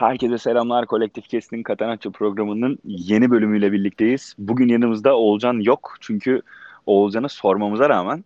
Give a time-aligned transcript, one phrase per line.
[0.00, 0.86] Herkese selamlar.
[0.86, 4.34] Kolektif Kestin Katanatçı programının yeni bölümüyle birlikteyiz.
[4.38, 5.96] Bugün yanımızda Oğulcan yok.
[6.00, 6.42] Çünkü
[6.86, 8.24] Oğulcan'a sormamıza rağmen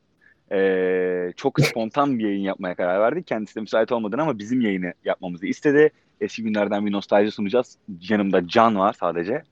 [0.52, 3.26] ee, çok spontan bir yayın yapmaya karar verdik.
[3.26, 5.90] Kendisi de müsait olmadan ama bizim yayını yapmamızı istedi.
[6.20, 7.78] Eski günlerden bir nostalji sunacağız.
[8.08, 9.42] Yanımda Can var sadece.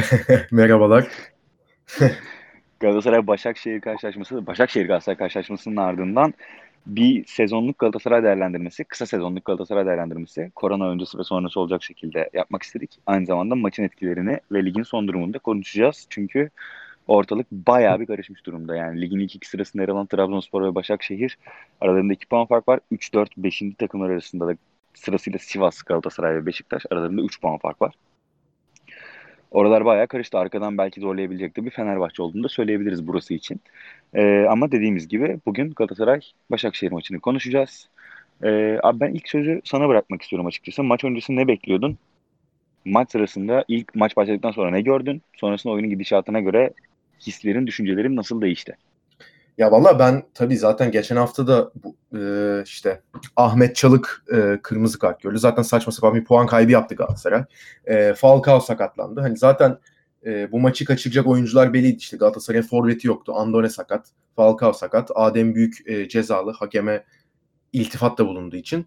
[0.50, 1.08] Merhabalar.
[2.80, 6.34] Galatasaray Başakşehir karşılaşması, Başakşehir Galatasaray karşılaşmasının ardından
[6.86, 12.62] bir sezonluk Galatasaray değerlendirmesi, kısa sezonluk Galatasaray değerlendirmesi korona öncesi ve sonrası olacak şekilde yapmak
[12.62, 12.98] istedik.
[13.06, 16.06] Aynı zamanda maçın etkilerini ve ligin son durumunu da konuşacağız.
[16.10, 16.50] Çünkü
[17.08, 18.76] ortalık bayağı bir karışmış durumda.
[18.76, 21.38] Yani ligin ilk iki sırasında yer alan Trabzonspor ve Başakşehir
[21.80, 22.80] aralarında 2 puan fark var.
[22.90, 23.62] 3, 4, 5.
[23.78, 24.56] takımlar arasında da
[24.94, 27.94] sırasıyla Sivas, Galatasaray ve Beşiktaş aralarında 3 puan fark var.
[29.50, 30.38] Oralar bayağı karıştı.
[30.38, 33.60] Arkadan belki zorlayabilecek de bir Fenerbahçe olduğunu da söyleyebiliriz burası için.
[34.14, 37.88] Ee, ama dediğimiz gibi bugün Galatasaray Başakşehir maçını konuşacağız.
[38.44, 40.82] Ee, abi ben ilk sözü sana bırakmak istiyorum açıkçası.
[40.82, 41.98] Maç öncesi ne bekliyordun?
[42.84, 45.22] Maç sırasında ilk maç başladıktan sonra ne gördün?
[45.36, 46.70] Sonrasında oyunun gidişatına göre
[47.20, 48.76] hislerin, düşüncelerin nasıl değişti?
[49.58, 53.02] Ya valla ben tabii zaten geçen hafta da bu, e, işte
[53.36, 55.38] Ahmet Çalık e, kırmızı kart gördü.
[55.38, 57.44] Zaten saçma sapan bir puan kaybı yaptı Galatasaray.
[57.84, 59.20] E, Falcao sakatlandı.
[59.20, 59.78] Hani zaten
[60.26, 61.96] e, bu maçı kaçıracak oyuncular belliydi.
[61.98, 63.32] İşte Galatasaray'ın forveti yoktu.
[63.36, 64.06] Andone sakat,
[64.36, 66.52] Falcao sakat, Adem Büyük e, cezalı.
[66.52, 67.04] Hakeme
[67.72, 68.86] iltifatta bulunduğu için.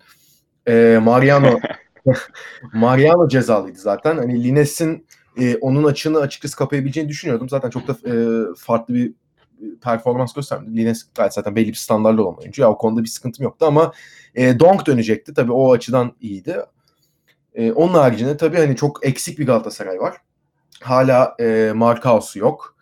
[0.67, 1.59] E, Mariano
[2.73, 4.17] Mariano cezalıydı zaten.
[4.17, 7.49] Hani Lines'in e, onun açığını açıkçası kapayabileceğini düşünüyordum.
[7.49, 8.13] Zaten çok da e,
[8.57, 9.13] farklı bir
[9.81, 10.77] performans göstermedi.
[10.77, 12.61] Lines gayet zaten belli bir standartlı olan oyuncu.
[12.61, 13.91] Ya o konuda bir sıkıntım yoktu ama
[14.35, 15.33] e, Donk dönecekti.
[15.33, 16.57] Tabii o açıdan iyiydi.
[17.53, 20.17] E, onun haricinde tabii hani çok eksik bir Galatasaray var.
[20.81, 22.75] Hala e, Markaos'u yok.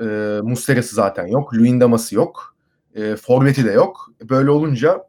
[0.00, 0.04] E,
[0.42, 1.54] Mustera'sı zaten yok.
[1.54, 2.56] Luyendama'sı yok.
[2.94, 4.10] E, Forvet'i de yok.
[4.22, 5.08] Böyle olunca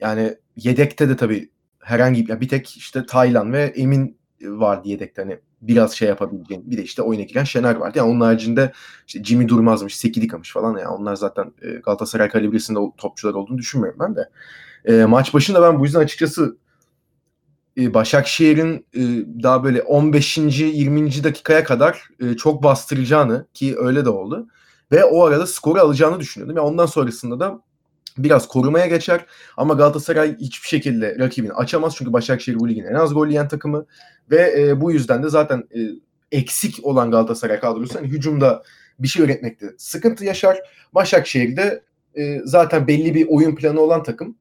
[0.00, 5.38] yani yedekte de tabii herhangi bir, bir tek işte Taylan ve Emin vardı yedekte hani
[5.62, 6.70] biraz şey yapabileceğin.
[6.70, 7.98] Bir de işte oyuna giren Şener vardı.
[7.98, 8.72] Yani onun haricinde
[9.06, 10.78] işte Jimmy Durmaz'mış, Sekidika'mış falan.
[10.78, 14.28] Yani onlar zaten e, Galatasaray kalibresinde topçular olduğunu düşünmüyorum ben de.
[14.84, 16.56] E, maç başında ben bu yüzden açıkçası
[17.78, 19.00] e, Başakşehir'in e,
[19.42, 20.38] daha böyle 15.
[20.38, 21.24] 20.
[21.24, 24.46] dakikaya kadar e, çok bastıracağını ki öyle de oldu.
[24.92, 26.56] Ve o arada skoru alacağını düşünüyordum.
[26.56, 27.62] Yani ondan sonrasında da
[28.18, 29.26] biraz korumaya geçer.
[29.56, 31.94] Ama Galatasaray hiçbir şekilde rakibini açamaz.
[31.96, 33.86] Çünkü Başakşehir bu ligin en az gol yiyen takımı.
[34.30, 35.80] Ve e, bu yüzden de zaten e,
[36.32, 38.62] eksik olan Galatasaray kadrosu hani hücumda
[38.98, 40.58] bir şey üretmekte sıkıntı yaşar.
[40.94, 41.82] Başakşehir'de
[42.16, 44.36] e, zaten belli bir oyun planı olan takım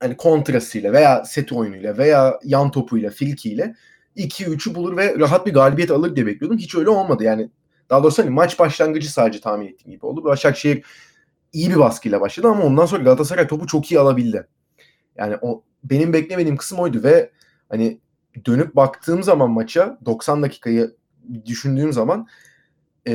[0.00, 3.74] hani kontrasıyla veya set oyunuyla veya yan topuyla, filkiyle
[4.16, 6.58] 2-3'ü bulur ve rahat bir galibiyet alır diye bekliyordum.
[6.58, 7.24] Hiç öyle olmadı.
[7.24, 7.50] Yani
[7.90, 10.24] daha doğrusu hani maç başlangıcı sadece tahmin ettiğim gibi oldu.
[10.24, 10.84] Başakşehir
[11.52, 14.46] iyi bir baskıyla başladı ama ondan sonra Galatasaray topu çok iyi alabildi.
[15.16, 17.30] Yani o benim beklemediğim kısım oydu ve
[17.68, 18.00] hani
[18.46, 20.96] dönüp baktığım zaman maça 90 dakikayı
[21.46, 22.28] düşündüğüm zaman
[23.06, 23.14] e,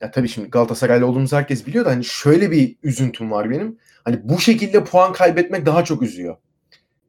[0.00, 3.78] ya tabii şimdi Galatasaraylı olduğumuzu herkes biliyor da hani şöyle bir üzüntüm var benim.
[4.04, 6.36] Hani bu şekilde puan kaybetmek daha çok üzüyor.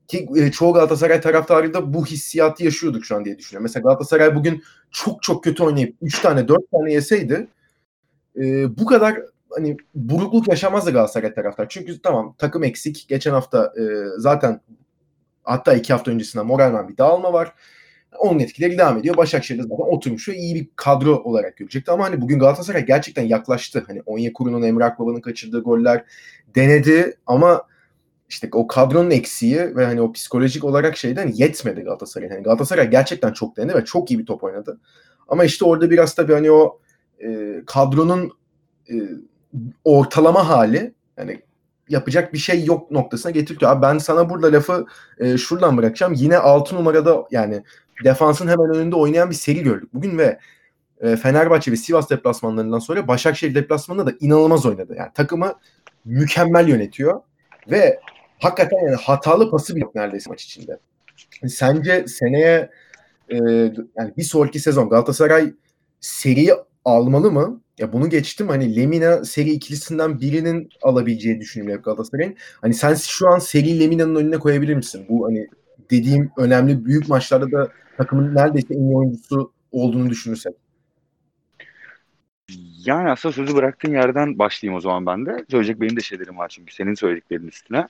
[0.08, 3.64] Ki e, çoğu Galatasaray taraftarı da bu hissiyatı yaşıyorduk şu an diye düşünüyorum.
[3.64, 7.48] Mesela Galatasaray bugün çok çok kötü oynayıp 3 tane 4 tane yeseydi
[8.38, 11.70] e, bu kadar hani burukluk yaşamazdı Galatasaray taraftar.
[11.70, 13.06] Çünkü tamam takım eksik.
[13.10, 13.84] Geçen hafta e,
[14.18, 14.62] zaten
[15.44, 17.54] hatta iki hafta öncesinden moralmen bir dağılma var.
[18.18, 19.18] Onun etkileri devam ediyor.
[19.18, 21.92] Başakşehir'de zaten oturmuş ve iyi bir kadro olarak görecekti.
[21.92, 23.84] Ama hani bugün Galatasaray gerçekten yaklaştı.
[23.88, 26.06] Hani Onyekuru'nun, Emre Akbaba'nın kaçırdığı goller
[26.56, 27.64] denedi ama
[28.30, 32.30] işte o kadronun eksiği ve hani o psikolojik olarak şeyden yetmedi Galatasaray.
[32.30, 34.80] Yani Galatasaray gerçekten çok denedi ve çok iyi bir top oynadı.
[35.28, 36.80] Ama işte orada biraz tabii hani o
[37.24, 38.32] e, kadronun
[38.90, 38.96] e,
[39.84, 41.42] ortalama hali yani
[41.90, 43.72] yapacak bir şey yok noktasına getiriyor.
[43.72, 44.86] Abi ben sana burada lafı
[45.20, 46.14] e, şuradan bırakacağım.
[46.14, 47.64] Yine 6 numarada yani
[48.04, 50.40] defansın hemen önünde oynayan bir seri gördük bugün ve
[51.02, 54.96] e, Fenerbahçe ve Sivas deplasmanlarından sonra Başakşehir deplasmanında da inanılmaz oynadı.
[54.98, 55.54] Yani takımı
[56.06, 57.22] mükemmel yönetiyor
[57.72, 58.00] ve
[58.40, 60.80] hakikaten yani hatalı pası bile yok neredeyse maç içinde.
[61.48, 62.70] Sence seneye
[63.30, 63.38] e,
[63.98, 65.54] yani bir sonraki sezon Galatasaray
[66.00, 66.54] seriyi
[66.86, 67.62] almalı mı?
[67.78, 72.36] Ya bunu geçtim hani Lemina seri ikilisinden birinin alabileceği düşünüyorum Galatasaray'ın.
[72.62, 75.06] Hani sen şu an seri Lemina'nın önüne koyabilir misin?
[75.10, 75.48] Bu hani
[75.92, 80.54] dediğim önemli büyük maçlarda da takımın neredeyse en iyi oyuncusu olduğunu düşünürsek.
[82.86, 85.46] Yani aslında sözü bıraktığın yerden başlayayım o zaman ben de.
[85.52, 87.88] Söyleyecek benim de şeylerim var çünkü senin söylediklerinin üstüne.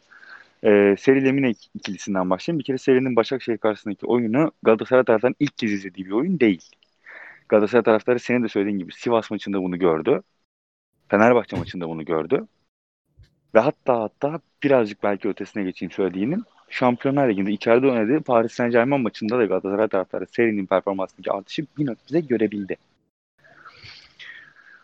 [0.64, 2.60] Ee, Seri Lemine ikilisinden başlayayım.
[2.60, 6.62] Bir kere serinin Başakşehir karşısındaki oyunu Galatasaray tarafından ilk kez izlediği bir oyun değil.
[7.50, 10.22] Galatasaray taraftarı senin de söylediğin gibi Sivas maçında bunu gördü.
[11.10, 12.48] Fenerbahçe maçında bunu gördü.
[13.56, 19.02] Ve hatta hatta birazcık belki ötesine geçeyim söylediğinin Şampiyonlar Ligi'nde içeride oynadığı Paris Saint Germain
[19.02, 22.78] maçında da Galatasaray taraftarı serinin performansındaki artışı bir bize görebildi.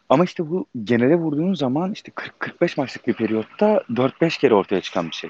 [0.10, 5.08] Ama işte bu genele vurduğunuz zaman işte 40-45 maçlık bir periyotta 4-5 kere ortaya çıkan
[5.08, 5.30] bir şey.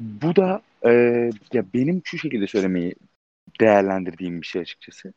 [0.00, 0.90] Bu da e,
[1.52, 2.94] ya benim şu şekilde söylemeyi
[3.60, 5.12] değerlendirdiğim bir şey açıkçası.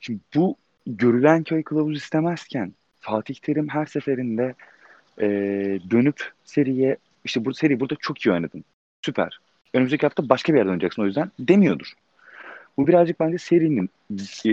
[0.00, 0.56] Şimdi bu
[0.86, 4.54] görülen köy kılavuz istemezken Fatih Terim her seferinde
[5.20, 5.28] e,
[5.90, 8.64] dönüp seriye işte bu seri burada çok iyi oynadın.
[9.02, 9.40] Süper.
[9.74, 11.92] Önümüzdeki hafta başka bir yerde oynayacaksın o yüzden demiyordur.
[12.76, 13.90] Bu birazcık bence serinin
[14.46, 14.52] e,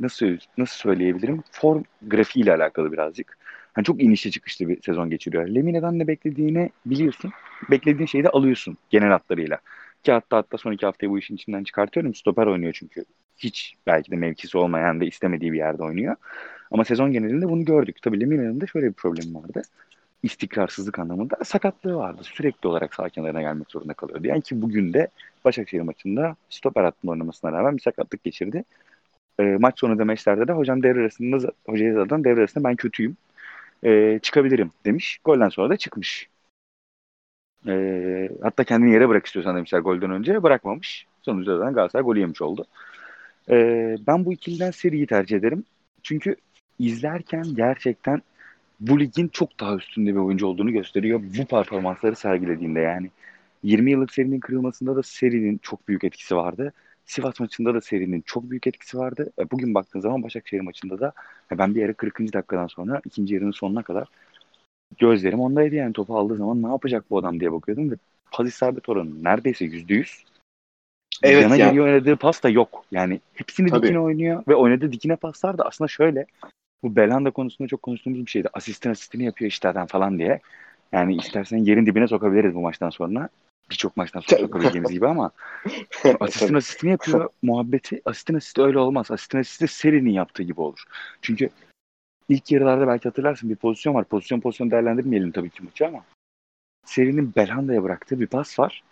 [0.00, 0.26] nasıl
[0.58, 1.42] nasıl söyleyebilirim?
[1.50, 3.38] Form grafiğiyle alakalı birazcık.
[3.72, 5.48] Hani çok inişli çıkışlı bir sezon geçiriyor.
[5.48, 7.32] Lemine'den ne beklediğini biliyorsun.
[7.70, 9.58] Beklediğin şeyi de alıyorsun genel hatlarıyla.
[10.02, 12.14] Ki hatta hatta son iki haftayı bu işin içinden çıkartıyorum.
[12.14, 13.04] Stoper oynuyor çünkü.
[13.38, 16.16] Hiç belki de mevkisi olmayan ve istemediği bir yerde oynuyor.
[16.70, 17.96] Ama sezon genelinde bunu gördük.
[18.02, 19.62] Tabii Lemine'nin de şöyle bir problemi vardı.
[20.22, 22.20] İstikrarsızlık anlamında sakatlığı vardı.
[22.24, 24.26] Sürekli olarak sağ kenarına gelmek zorunda kalıyordu.
[24.26, 25.08] Yani ki bugün de
[25.44, 28.64] Başakşehir maçında stoper hattında oynamasına rağmen bir sakatlık geçirdi.
[29.40, 33.16] E, maç sonu demeçlerde de hocam devre arasında hocaya zaten devre arasında ben kötüyüm.
[33.84, 35.18] E, çıkabilirim demiş.
[35.24, 36.28] Golden sonra da çıkmış.
[37.68, 40.42] E, hatta kendini yere bırak istiyorsan demişler golden önce.
[40.42, 41.06] Bırakmamış.
[41.22, 42.66] Sonuçta zaten Galatasaray golü yemiş oldu.
[43.50, 45.64] E, ben bu ikiliden seriyi tercih ederim.
[46.02, 46.36] Çünkü
[46.78, 48.22] izlerken gerçekten
[48.80, 51.20] bu ligin çok daha üstünde bir oyuncu olduğunu gösteriyor.
[51.38, 53.10] Bu performansları sergilediğinde yani.
[53.62, 56.72] 20 yıllık serinin kırılmasında da serinin çok büyük etkisi vardı.
[57.06, 59.32] Sivas maçında da serinin çok büyük etkisi vardı.
[59.38, 61.12] E, bugün baktığın zaman Başakşehir maçında da
[61.52, 62.32] e, ben bir yere 40.
[62.32, 64.08] dakikadan sonra ikinci yarının sonuna kadar
[64.98, 67.94] gözlerim ondaydı yani topu aldığı zaman ne yapacak bu adam diye bakıyordum ve
[68.32, 70.24] pas isabet oranı neredeyse %100.
[71.22, 71.68] Evet Yana ya.
[71.68, 72.84] geliyor oynadığı pas da yok.
[72.92, 73.82] Yani hepsini Tabii.
[73.82, 76.26] dikine oynuyor ve oynadığı dikine paslar da aslında şöyle
[76.82, 78.48] bu Belanda konusunda çok konuştuğumuz bir şeydi.
[78.52, 80.40] Asistin asistini yapıyor işte adam falan diye.
[80.92, 83.28] Yani istersen yerin dibine sokabiliriz bu maçtan sonra
[83.70, 85.30] birçok maçtan sonra sokabileceğimiz gibi ama
[86.20, 88.02] asistin asistini yapıyor muhabbeti.
[88.04, 89.10] Asistin asisti öyle olmaz.
[89.10, 90.84] Asistin asisti serinin yaptığı gibi olur.
[91.22, 91.50] Çünkü
[92.28, 94.04] ilk yarılarda belki hatırlarsın bir pozisyon var.
[94.04, 96.04] Pozisyon pozisyon değerlendirmeyelim tabii ki maçı ama
[96.86, 98.82] serinin Belhanda'ya bıraktığı bir pas var.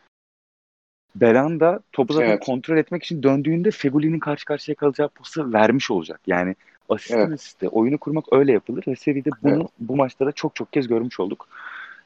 [1.21, 2.45] Belanda topu zaten evet.
[2.45, 6.21] kontrol etmek için döndüğünde Feguli'nin karşı karşıya kalacağı pası vermiş olacak.
[6.27, 6.55] Yani
[6.89, 7.33] asistin evet.
[7.33, 9.67] asiste oyunu kurmak öyle yapılır ve seride bunu evet.
[9.79, 11.49] bu maçta da çok çok kez görmüş olduk.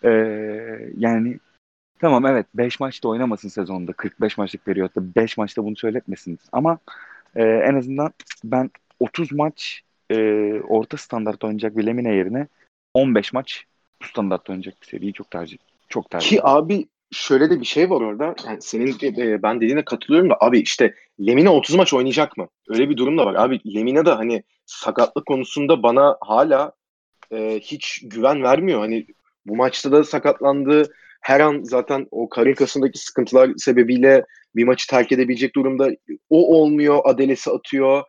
[0.05, 0.11] Ee,
[0.97, 1.39] yani
[2.01, 6.39] Tamam evet 5 maçta oynamasın sezonda 45 maçlık periyotta 5 maçta bunu söyletmesin.
[6.53, 6.79] Ama
[7.37, 8.13] e, en azından
[8.45, 8.71] ben
[9.01, 10.17] 30 maç e,
[10.61, 12.47] orta standart oynayacak bir Lemine yerine
[12.95, 13.65] 15 maç
[14.05, 15.59] standart oynayacak bir seriyi çok tercih
[15.89, 16.29] çok tercih.
[16.29, 18.35] Ki abi şöyle de bir şey var orada.
[18.47, 22.49] Yani senin e, ben dediğine katılıyorum da abi işte Lemine 30 maç oynayacak mı?
[22.69, 23.35] Öyle bir durum da var.
[23.35, 26.73] Abi Lemine de hani sakatlık konusunda bana hala
[27.33, 28.81] e, hiç güven vermiyor.
[28.81, 29.07] Hani
[29.47, 34.25] bu maçta da sakatlandı her an zaten o karın kasındaki sıkıntılar sebebiyle
[34.57, 35.91] bir maçı terk edebilecek durumda.
[36.31, 38.03] O olmuyor, Adelesi atıyor.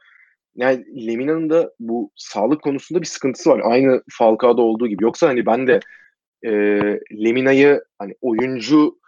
[0.55, 3.61] Yani Lemina'nın da bu sağlık konusunda bir sıkıntısı var.
[3.63, 5.03] Aynı Falcao'da olduğu gibi.
[5.03, 5.79] Yoksa hani ben de
[6.45, 6.51] e,
[7.23, 8.99] Lemina'yı hani oyuncu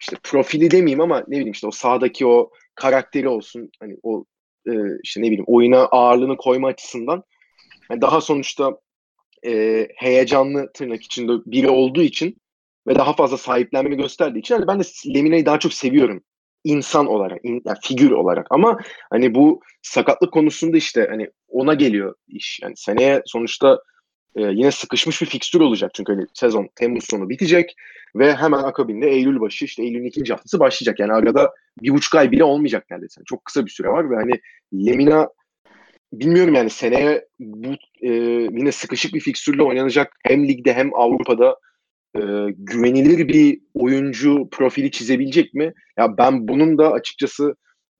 [0.00, 4.24] işte profili demeyeyim ama ne bileyim işte o sağdaki o karakteri olsun hani o
[4.66, 4.72] e,
[5.02, 7.22] işte ne bileyim oyuna ağırlığını koyma açısından
[7.90, 8.78] yani daha sonuçta
[9.46, 12.36] e, heyecanlı tırnak içinde biri olduğu için
[12.86, 14.84] ve daha fazla sahiplenme gösterdiği için hani ben de
[15.14, 16.22] Lemine'yi daha çok seviyorum
[16.64, 18.78] insan olarak, in, yani figür olarak ama
[19.10, 22.60] hani bu sakatlık konusunda işte hani ona geliyor iş.
[22.62, 23.78] Yani seneye sonuçta
[24.36, 27.76] e, yine sıkışmış bir fikstür olacak çünkü hani sezon Temmuz sonu bitecek
[28.16, 30.98] ve hemen akabinde Eylül başı işte Eylül'ün ikinci haftası başlayacak.
[30.98, 31.50] Yani arada
[31.82, 33.20] bir buçuk ay bile olmayacak neredeyse.
[33.26, 34.32] Çok kısa bir süre var ve hani
[34.74, 35.28] Lemina
[36.12, 37.72] bilmiyorum yani seneye bu
[38.02, 38.10] e,
[38.58, 41.56] yine sıkışık bir fikstürle oynanacak hem ligde hem Avrupa'da
[42.16, 42.20] e,
[42.56, 45.72] güvenilir bir oyuncu profili çizebilecek mi?
[45.98, 47.54] Ya ben bunun da açıkçası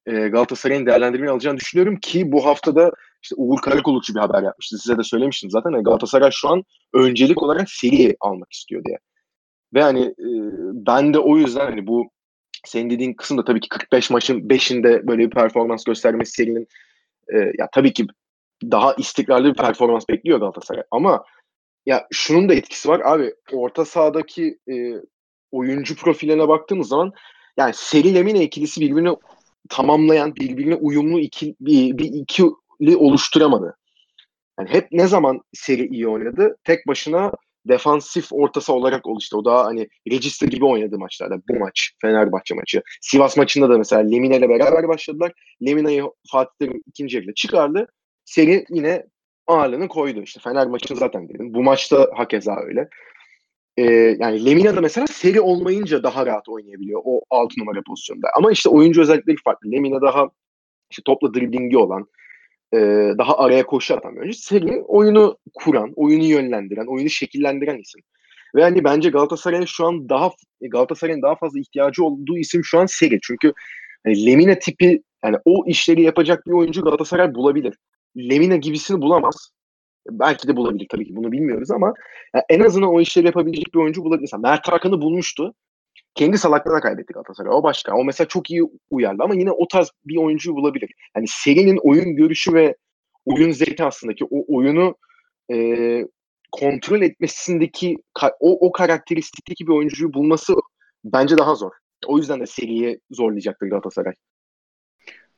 [0.06, 4.78] e, Galatasaray'ın değerlendirmeyi alacağını düşünüyorum ki bu haftada işte Uğur Karakulukçu bir haber yapmıştı.
[4.78, 5.70] Size de söylemiştim zaten.
[5.70, 8.98] Yani Galatasaray şu an öncelik olarak seri almak istiyor diye.
[9.74, 10.28] Ve hani e,
[10.72, 12.10] ben de o yüzden hani bu
[12.64, 16.66] senin dediğin kısım tabii ki 45 maçın 5'inde böyle bir performans göstermesi serinin
[17.34, 18.06] e, ya tabii ki
[18.64, 20.82] daha istikrarlı bir performans bekliyor Galatasaray.
[20.90, 21.24] Ama
[21.86, 24.94] ya şunun da etkisi var abi orta sahadaki e,
[25.52, 27.12] oyuncu profillerine baktığımız zaman
[27.56, 29.16] yani Seri Lemine ikilisi birbirini
[29.68, 32.04] tamamlayan, birbirine uyumlu iki, bir, bir
[32.80, 33.76] ikili oluşturamadı.
[34.58, 36.56] Yani hep ne zaman Seri iyi oynadı?
[36.64, 37.32] Tek başına
[37.68, 39.36] defansif ortası olarak oluştu.
[39.36, 41.42] O da hani Register gibi oynadı maçlarda.
[41.48, 42.82] Bu maç, Fenerbahçe maçı.
[43.00, 45.32] Sivas maçında da mesela Lemine ile beraber başladılar.
[45.66, 47.86] Lemine'yi Fatih Terim ikinci yarıda çıkardı.
[48.24, 49.06] Seri yine
[49.46, 50.22] ağırlığını koydu.
[50.22, 51.54] İşte Fener maçını zaten dedim.
[51.54, 52.88] Bu maçta hakeza öyle.
[53.76, 53.84] e,
[54.20, 58.28] yani Lemina da mesela seri olmayınca daha rahat oynayabiliyor o 6 numara pozisyonda.
[58.36, 59.72] Ama işte oyuncu özellikleri farklı.
[59.72, 60.30] Lemina daha
[60.90, 62.06] işte topla driblingi olan,
[62.74, 62.78] e,
[63.18, 64.38] daha araya koşu atan bir oyuncu.
[64.38, 68.00] Seri oyunu kuran, oyunu yönlendiren, oyunu şekillendiren isim.
[68.54, 72.86] Ve hani bence Galatasaray'ın şu an daha Galatasaray'ın daha fazla ihtiyacı olduğu isim şu an
[72.86, 73.18] Seri.
[73.22, 73.52] Çünkü
[74.04, 77.74] hani Lemina tipi yani o işleri yapacak bir oyuncu Galatasaray bulabilir.
[78.16, 79.50] Lemina gibisini bulamaz.
[80.10, 81.94] Belki de bulabilir tabii ki bunu bilmiyoruz ama
[82.34, 84.20] yani en azından o işleri yapabilecek bir oyuncu bulabilir.
[84.20, 85.54] Mesela Mert Hakan'ı bulmuştu.
[86.14, 87.52] Kendi salaklığına kaybetti Galatasaray.
[87.52, 87.94] O başka.
[87.94, 90.90] O mesela çok iyi uyardı ama yine o tarz bir oyuncuyu bulabilir.
[91.16, 92.76] Yani serinin oyun görüşü ve
[93.24, 94.96] oyun zevki aslında ki o oyunu
[95.52, 95.56] e,
[96.52, 97.96] kontrol etmesindeki
[98.40, 100.54] o, o karakteristikteki bir oyuncuyu bulması
[101.04, 101.72] bence daha zor.
[102.06, 104.14] O yüzden de seriye zorlayacaktır Galatasaray.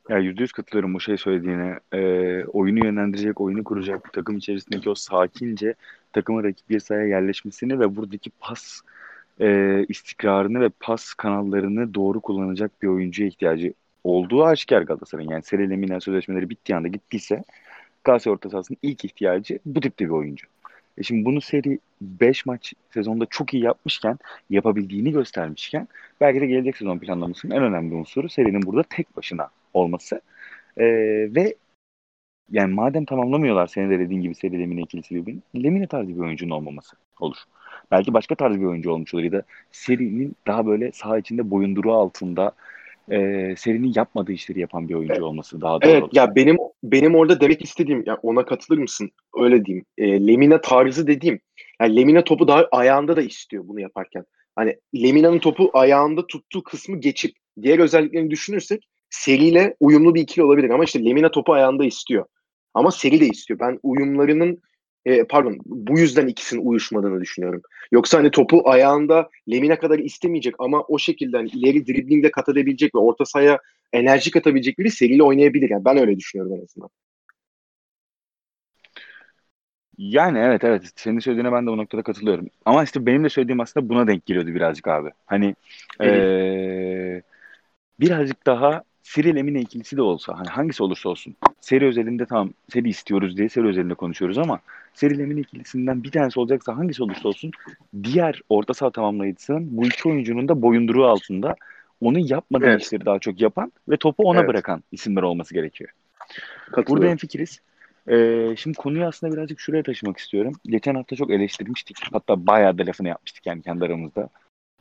[0.09, 1.79] Ya yüzde yüz katılıyorum bu şey söylediğine.
[1.93, 5.75] Ee, oyunu yönlendirecek, oyunu kuracak, takım içerisindeki o sakince
[6.13, 8.81] takımın rakip bir sahaya yerleşmesini ve buradaki pas
[9.41, 13.73] e, istikrarını ve pas kanallarını doğru kullanacak bir oyuncuya ihtiyacı
[14.03, 15.29] olduğu aşikar Galatasaray'ın.
[15.29, 17.43] Yani Seri Lemina sözleşmeleri bittiği anda gittiyse
[18.03, 20.47] Galatasaray orta sahasının ilk ihtiyacı bu tipte bir oyuncu.
[20.97, 25.87] E şimdi bunu seri 5 maç sezonda çok iyi yapmışken, yapabildiğini göstermişken
[26.21, 30.21] belki de gelecek sezon planlamasının en önemli unsuru serinin burada tek başına olması.
[30.77, 30.85] E,
[31.35, 31.55] ve
[32.51, 36.51] yani madem tamamlamıyorlar senin de dediğin gibi seri Lemine ikilisi birbirini, Lemine tarzı bir oyuncunun
[36.51, 37.37] olmaması olur.
[37.91, 41.93] Belki başka tarz bir oyuncu olmuş olur ya da serinin daha böyle saha içinde boyunduruğu
[41.93, 42.51] altında
[43.11, 43.17] e,
[43.57, 45.23] serinin yapmadığı işleri yapan bir oyuncu evet.
[45.23, 46.11] olması daha doğru evet, olur.
[46.13, 49.11] ya benim benim orada demek istediğim ya ona katılır mısın?
[49.37, 49.85] Öyle diyeyim.
[49.97, 51.39] E, Lemina tarzı dediğim.
[51.81, 54.25] Yani Lemina topu daha ayağında da istiyor bunu yaparken.
[54.55, 60.69] Hani Lemina'nın topu ayağında tuttuğu kısmı geçip diğer özelliklerini düşünürsek seriyle uyumlu bir ikili olabilir
[60.69, 62.25] ama işte Lemina topu ayağında istiyor.
[62.73, 63.59] Ama seri de istiyor.
[63.59, 64.61] Ben uyumlarının
[65.05, 67.61] e, pardon bu yüzden ikisinin uyuşmadığını düşünüyorum.
[67.91, 72.95] Yoksa hani topu ayağında Lemine kadar istemeyecek ama o şekilde hani ileri driblingle kat edebilecek
[72.95, 73.59] ve orta sahaya
[73.93, 75.69] enerji katabilecek biri seriyle oynayabilir.
[75.69, 76.89] Yani ben öyle düşünüyorum en azından.
[79.97, 82.47] Yani evet evet senin söylediğine ben de o noktada katılıyorum.
[82.65, 85.09] Ama işte benim de söylediğim aslında buna denk geliyordu birazcık abi.
[85.25, 85.55] Hani
[86.03, 87.21] ee,
[87.99, 92.89] birazcık daha Cyril Emine ikilisi de olsa hani hangisi olursa olsun seri özelinde tamam seri
[92.89, 94.59] istiyoruz diye seri özelinde konuşuyoruz ama
[94.93, 97.51] Cyril Emine ikilisinden bir tanesi olacaksa hangisi olursa olsun
[98.03, 101.55] diğer orta saha tamamlayıcısının bu iki oyuncunun da boyunduruğu altında
[102.01, 102.81] onu yapmadan evet.
[102.81, 104.49] işleri daha çok yapan ve topu ona evet.
[104.49, 105.89] bırakan isimler olması gerekiyor.
[106.87, 107.61] Burada en fikiriz.
[108.07, 110.53] Ee, şimdi konuyu aslında birazcık şuraya taşımak istiyorum.
[110.65, 111.97] Geçen hafta çok eleştirmiştik.
[112.11, 114.29] Hatta bayağı da lafını yapmıştık yani kendi aramızda.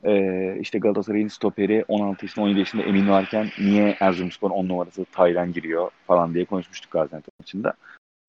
[0.04, 5.52] Ee, işte Galatasaray'ın stoperi 16 yaşında 17 yaşında Emin varken niye Erzurumspor'un 10 numarası Taylan
[5.52, 7.74] giriyor falan diye konuşmuştuk Gaziantep maçında.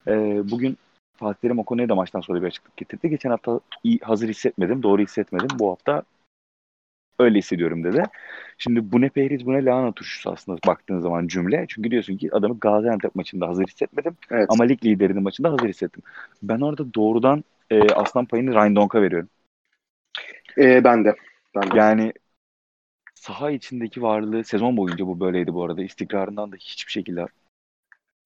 [0.07, 0.77] Ee, bugün
[1.17, 3.09] Fatih Terim o konuya da maçtan sonra bir açıklık getirdi.
[3.09, 5.59] Geçen hafta iyi, hazır hissetmedim, doğru hissetmedim.
[5.59, 6.03] Bu hafta
[7.19, 8.03] öyle hissediyorum dedi.
[8.57, 11.65] Şimdi bu ne pehriz bu ne lahana turşusu aslında baktığın zaman cümle.
[11.69, 14.45] Çünkü diyorsun ki adamı Gaziantep maçında hazır hissetmedim evet.
[14.49, 16.03] ama lig liderinin maçında hazır hissettim.
[16.43, 19.29] Ben orada doğrudan e, aslan payını Ryan Donk'a veriyorum.
[20.57, 21.15] E, ben de.
[21.55, 21.75] Ben.
[21.75, 22.13] Yani
[23.13, 25.83] saha içindeki varlığı sezon boyunca bu böyleydi bu arada.
[25.83, 27.25] İstikrarından da hiçbir şekilde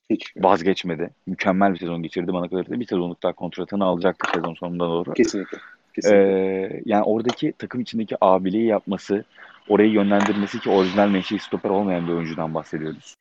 [0.09, 1.09] hiç vazgeçmedi.
[1.27, 2.67] Mükemmel bir sezon geçirdi bana kadar.
[2.67, 5.13] Bir sezonluk daha kontratını alacaktı sezon sonunda doğru.
[5.13, 5.57] Kesinlikle.
[5.95, 6.25] Kesinlikle.
[6.25, 9.23] Ee, yani oradaki takım içindeki abiliği yapması,
[9.69, 13.15] orayı yönlendirmesi ki orijinal menşei stoper olmayan bir oyuncudan bahsediyoruz.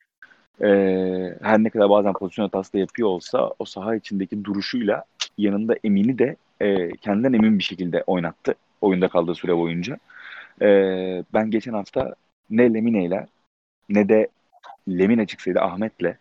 [0.61, 5.03] Ee, her ne kadar bazen pozisyon hatası da yapıyor olsa o saha içindeki duruşuyla
[5.37, 9.97] yanında Emin'i de e, kendinden emin bir şekilde oynattı oyunda kaldığı süre boyunca.
[10.61, 12.15] Ee, ben geçen hafta
[12.49, 13.27] ne Lemine ile
[13.89, 14.27] ne de
[14.89, 16.17] Lemine çıksaydı Ahmet'le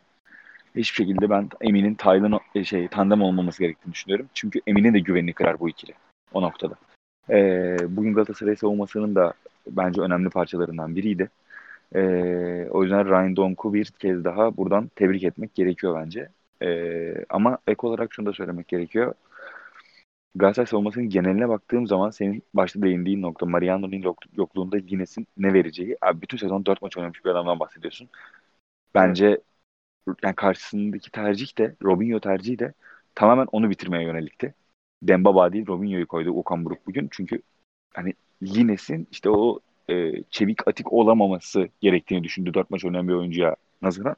[0.76, 4.26] hiçbir şekilde ben Emin'in Taylan e, şey tandem olmaması gerektiğini düşünüyorum.
[4.34, 5.92] Çünkü Emin'in de güvenini kırar bu ikili
[6.32, 6.74] o noktada.
[7.30, 9.32] Ee, bugün Galatasaray savunmasının da
[9.66, 11.30] bence önemli parçalarından biriydi.
[11.94, 16.28] Ee, o yüzden Ryan Donk'u bir kez daha buradan tebrik etmek gerekiyor bence.
[16.62, 19.14] Ee, ama ek olarak şunu da söylemek gerekiyor.
[20.34, 25.96] Galatasaray savunmasının geneline baktığım zaman senin başta değindiğin nokta Mariano'nun yok, yokluğunda Lines'in ne vereceği.
[26.02, 28.08] Abi bütün sezon 4 maç oynamış bir adamdan bahsediyorsun.
[28.94, 29.40] Bence
[30.22, 32.72] yani karşısındaki tercih de Robinho tercihi de
[33.14, 34.54] tamamen onu bitirmeye yönelikti.
[35.02, 37.08] Dembaba değil Robinho'yu koydu Okan Buruk bugün.
[37.10, 37.42] Çünkü
[37.94, 43.56] hani Lines'in işte o e, çevik atik olamaması gerektiğini düşündü 4 maç oynayan bir oyuncuya
[43.82, 44.16] nazaran.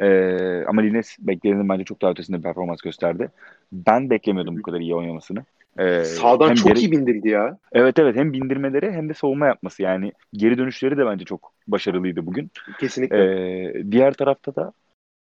[0.00, 3.28] E, ama Lines beklenenin bence çok daha ötesinde bir performans gösterdi.
[3.72, 5.44] Ben beklemiyordum bu kadar iyi oynamasını.
[5.78, 6.78] Ee, Sağdan çok geri...
[6.78, 7.58] iyi bindirdi ya.
[7.72, 12.26] Evet evet hem bindirmeleri hem de savunma yapması yani geri dönüşleri de bence çok başarılıydı
[12.26, 12.50] bugün.
[12.80, 13.24] Kesinlikle.
[13.24, 14.72] Ee, diğer tarafta da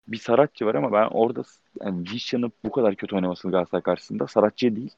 [0.09, 1.43] bir Saratçı var ama ben orada
[1.81, 4.91] yani Vişya'nın bu kadar kötü oynamasını Galatasaray karşısında Saratçı'ya değil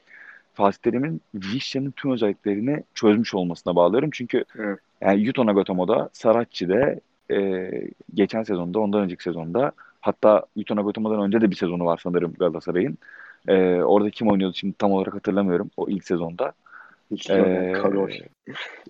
[0.55, 4.11] Fatih Terim'in Vişya'nın tüm özelliklerini çözmüş olmasına bağlıyorum.
[4.13, 4.79] Çünkü Evet.
[5.01, 6.97] yani Yuto Nagatomo'da, Saratçı'da
[7.33, 7.71] e,
[8.15, 12.99] geçen sezonda, ondan önceki sezonda hatta Yuto Nagatomo'dan önce de bir sezonu var sanırım Galatasaray'ın.
[13.49, 16.53] E, orada kim oynuyordu şimdi tam olarak hatırlamıyorum o ilk sezonda.
[17.11, 18.15] Hiç Ee, Kadroş.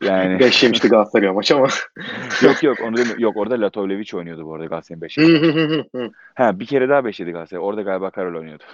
[0.02, 1.68] Yani 5 yemişti Galatasaray maç ama.
[2.42, 3.22] yok yok onu demiyorum.
[3.22, 5.18] Yok orada Latovlevic oynuyordu bu arada Galatasaray'ın 5
[6.34, 7.64] Ha bir kere daha 5 yedi Galatasaray.
[7.64, 8.64] Orada galiba Karol oynuyordu.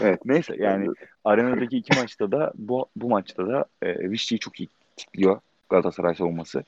[0.00, 0.20] evet.
[0.24, 0.88] Neyse yani
[1.24, 6.64] arenadaki iki maçta da bu bu maçta da e, Vişçi'yi çok iyi kilitliyor Galatasaray savunması.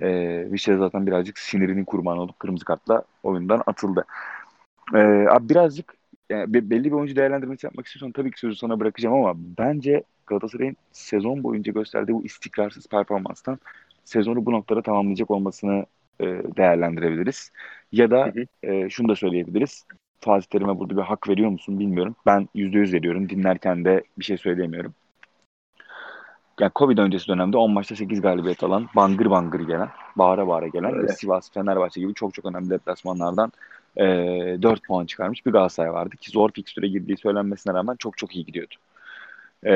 [0.00, 0.08] E,
[0.52, 4.04] Vişçi de zaten birazcık sinirinin kurbanı olup kırmızı kartla oyundan atıldı.
[4.94, 4.98] E,
[5.30, 5.94] abi birazcık
[6.30, 10.02] yani be- belli bir oyuncu değerlendirmesi yapmak istiyorsan tabii ki sözü sana bırakacağım ama bence
[10.26, 13.58] Galatasaray'ın sezon boyunca gösterdiği bu istikrarsız performanstan
[14.04, 15.86] sezonu bu noktada tamamlayacak olmasını
[16.20, 16.24] e,
[16.56, 17.52] değerlendirebiliriz.
[17.92, 18.72] Ya da Hı hı.
[18.72, 19.84] e, şunu da söyleyebiliriz.
[20.20, 22.16] Fatih Terim'e burada bir hak veriyor musun bilmiyorum.
[22.26, 23.28] Ben %100 veriyorum.
[23.28, 24.94] Dinlerken de bir şey söyleyemiyorum.
[26.60, 31.02] Yani Covid öncesi dönemde 10 maçta 8 galibiyet alan, bangır bangır gelen, bağıra bağıra gelen
[31.02, 33.52] ve Sivas, Fenerbahçe gibi çok çok önemli deplasmanlardan
[33.96, 34.04] e,
[34.62, 38.44] 4 puan çıkarmış bir Galatasaray vardı ki zor fikstüre girdiği söylenmesine rağmen çok çok iyi
[38.44, 38.74] gidiyordu.
[39.66, 39.72] E,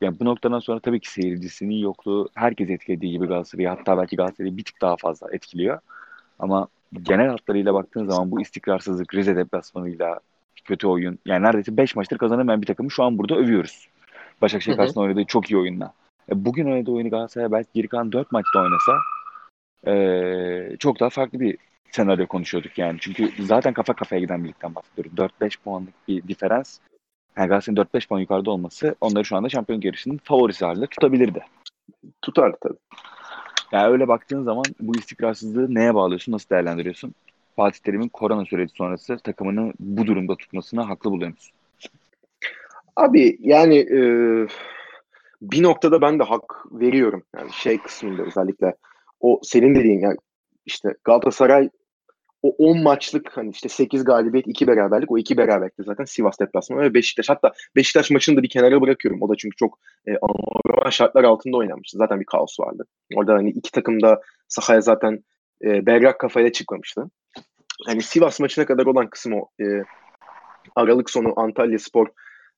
[0.00, 4.56] yani bu noktadan sonra tabii ki seyircisinin yokluğu herkes etkilediği gibi Galatasaray'ı hatta belki Galatasaray'ı
[4.56, 5.78] bir tık daha fazla etkiliyor.
[6.38, 6.68] Ama
[7.02, 10.20] genel hatlarıyla baktığın zaman bu istikrarsızlık, Rize deplasmanıyla
[10.64, 11.18] kötü oyun.
[11.26, 13.88] Yani neredeyse 5 maçtır kazanamayan bir takımı şu an burada övüyoruz.
[14.42, 15.92] Başakşehir karşısında oynadığı çok iyi oyunla.
[16.32, 18.98] E, bugün oynadığı oyunu Galatasaray belki geri kalan 4 maçta oynasa
[19.86, 21.58] e, çok daha farklı bir
[21.90, 22.98] senaryo konuşuyorduk yani.
[23.00, 25.12] Çünkü zaten kafa kafaya giden bir ligden bahsediyoruz.
[25.40, 26.78] 4-5 puanlık bir diferans.
[27.36, 31.40] Yani Galatasaray'ın 4-5 puan yukarıda olması onları şu anda şampiyon yarışının favorisi haline tutabilirdi.
[32.22, 32.78] Tutardı tabii.
[33.72, 37.14] Yani öyle baktığın zaman bu istikrarsızlığı neye bağlıyorsun, nasıl değerlendiriyorsun?
[37.56, 41.52] Fatih Terim'in korona süreci sonrası takımını bu durumda tutmasına haklı buluyor musun?
[43.00, 44.00] Abi yani e,
[45.42, 47.24] bir noktada ben de hak veriyorum.
[47.36, 48.74] Yani şey kısmında özellikle
[49.20, 50.16] o senin dediğin yani
[50.66, 51.70] işte Galatasaray
[52.42, 56.80] o 10 maçlık hani işte 8 galibiyet 2 beraberlik o 2 beraberlikte zaten Sivas deplasmanı
[56.82, 57.28] ve Beşiktaş.
[57.28, 59.22] Hatta Beşiktaş maçını da bir kenara bırakıyorum.
[59.22, 61.98] O da çünkü çok e, anormal şartlar altında oynanmıştı.
[61.98, 62.84] Zaten bir kaos vardı.
[63.14, 65.24] Orada hani iki takım da sahaya zaten
[65.64, 67.10] e, berrak kafayla çıkmamıştı.
[67.86, 69.48] Hani Sivas maçına kadar olan kısım o.
[69.60, 69.64] E,
[70.76, 72.06] Aralık sonu Antalya Spor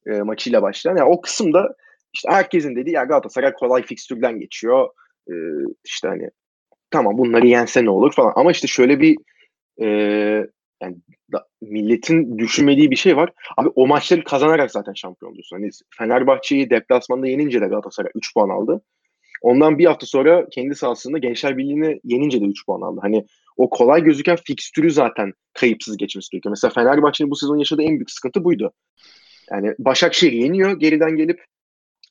[0.06, 0.96] e, maçıyla başlayan.
[0.96, 1.74] Yani o kısımda
[2.12, 4.88] işte herkesin dediği ya Galatasaray kolay fikstürden geçiyor.
[5.28, 5.34] E,
[5.84, 6.30] işte hani
[6.90, 8.32] tamam bunları yense ne olur falan.
[8.36, 9.16] Ama işte şöyle bir
[9.80, 9.86] e,
[10.82, 10.96] yani
[11.32, 13.30] da, milletin düşünmediği bir şey var.
[13.56, 15.56] Abi o maçları kazanarak zaten şampiyon oluyorsun.
[15.56, 18.82] Hani Fenerbahçe'yi deplasmanda yenince de Galatasaray 3 puan aldı.
[19.42, 23.00] Ondan bir hafta sonra kendi sahasında Gençler Birliği'ni yenince de 3 puan aldı.
[23.02, 26.50] Hani o kolay gözüken fikstürü zaten kayıpsız geçmesi gerekiyor.
[26.50, 28.72] Mesela Fenerbahçe'nin bu sezon yaşadığı en büyük sıkıntı buydu.
[29.52, 31.44] Yani Başakşehir yeniyor geriden gelip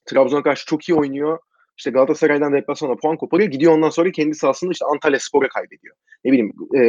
[0.06, 1.40] Trabzon'a karşı çok iyi oynuyor.
[1.78, 3.52] İşte Galatasaray'dan deplasmana puan koparıyor.
[3.52, 5.96] Gidiyor ondan sonra kendi sahasında işte Antalya Spor'a kaybediyor.
[6.26, 6.82] Ne bileyim e,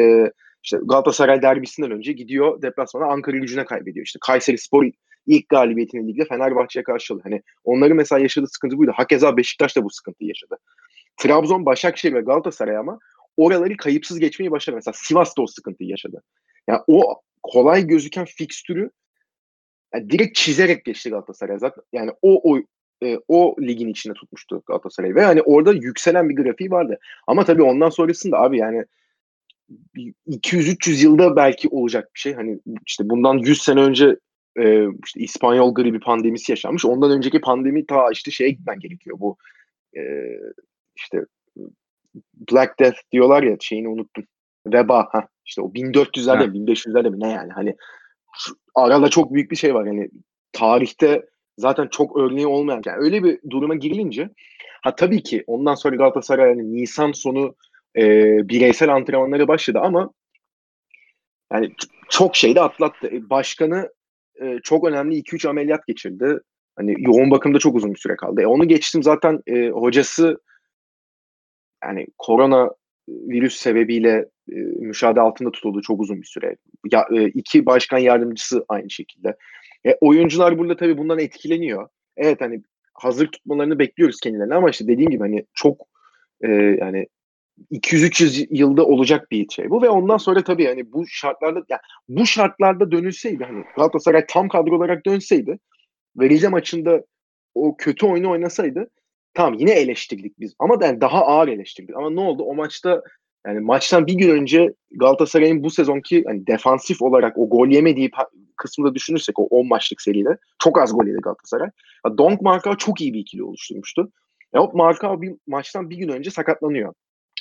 [0.63, 4.07] işte Galatasaray derbisinden önce gidiyor deplasmana Ankara gücüne kaybediyor.
[4.07, 4.85] İşte Kayseri Spor
[5.27, 7.25] ilk galibiyetini ligde Fenerbahçe'ye karşı alıyor.
[7.25, 8.93] Hani onların mesela yaşadığı sıkıntı buydu.
[8.95, 10.59] Hakeza Beşiktaş da bu sıkıntıyı yaşadı.
[11.17, 12.99] Trabzon, Başakşehir ve Galatasaray ama
[13.37, 14.77] oraları kayıpsız geçmeyi başardı.
[14.77, 16.23] Mesela Sivas da o sıkıntıyı yaşadı.
[16.69, 18.91] Yani o kolay gözüken fikstürü
[19.95, 21.85] yani direkt çizerek geçti Galatasaray zaten.
[21.93, 22.59] Yani o o
[23.03, 26.99] e, o ligin içinde tutmuştu Galatasaray ve hani orada yükselen bir grafiği vardı.
[27.27, 28.85] Ama tabii ondan sonrasında abi yani
[30.29, 32.35] 200-300 yılda belki olacak bir şey.
[32.35, 34.17] Hani işte bundan 100 sene önce
[34.59, 36.85] e, işte İspanyol gribi pandemisi yaşanmış.
[36.85, 39.17] Ondan önceki pandemi ta işte şeye gitmen gerekiyor.
[39.21, 39.37] Bu
[39.97, 40.03] e,
[40.97, 41.25] işte
[42.53, 44.25] Black Death diyorlar ya şeyini unuttum.
[44.67, 47.77] Veba ha işte o 1400'lerde mi 1500'lerde mi ne yani hani
[48.75, 50.09] arada çok büyük bir şey var yani
[50.53, 51.27] tarihte
[51.59, 54.31] zaten çok örneği olmayan yani öyle bir duruma girilince
[54.83, 57.55] ha tabii ki ondan sonra Galatasaray yani Nisan sonu
[57.97, 58.05] e,
[58.49, 60.11] bireysel antrenmanları başladı ama
[61.53, 61.73] yani
[62.09, 63.07] çok şeyde atlattı.
[63.07, 63.93] E, başkanı
[64.41, 66.39] e, çok önemli 2-3 ameliyat geçirdi.
[66.77, 68.43] Hani yoğun bakımda çok uzun bir süre kaldı.
[68.43, 70.41] E, onu geçtim zaten e, hocası
[71.85, 72.71] yani korona
[73.09, 76.57] virüs sebebiyle e, müşahede altında tutuldu çok uzun bir süre.
[76.93, 79.37] Ya, e, iki başkan yardımcısı aynı şekilde.
[79.87, 81.89] E, oyuncular burada tabii bundan etkileniyor.
[82.17, 82.63] Evet hani
[82.95, 85.87] hazır tutmalarını bekliyoruz kendilerine ama işte dediğim gibi hani çok
[86.41, 87.07] e, yani
[87.71, 92.27] 200-300 yılda olacak bir şey bu ve ondan sonra tabii hani bu şartlarda yani bu
[92.27, 95.59] şartlarda dönülseydi hani Galatasaray tam kadro olarak dönseydi
[96.17, 97.05] ve Rize maçında
[97.55, 98.91] o kötü oyunu oynasaydı
[99.35, 101.97] tamam yine eleştirdik biz ama yani daha ağır eleştirdik.
[101.97, 102.43] Ama ne oldu?
[102.43, 103.03] O maçta
[103.47, 108.11] yani maçtan bir gün önce Galatasaray'ın bu sezonki hani defansif olarak o gol yemediği
[108.57, 111.69] kısmında düşünürsek o 10 maçlık seride çok az gol yedi Galatasaray.
[112.07, 114.13] Ya Donk Marka çok iyi bir ikili oluşturmuştu.
[114.55, 116.95] Ya Marka bir maçtan bir gün önce sakatlanıyor.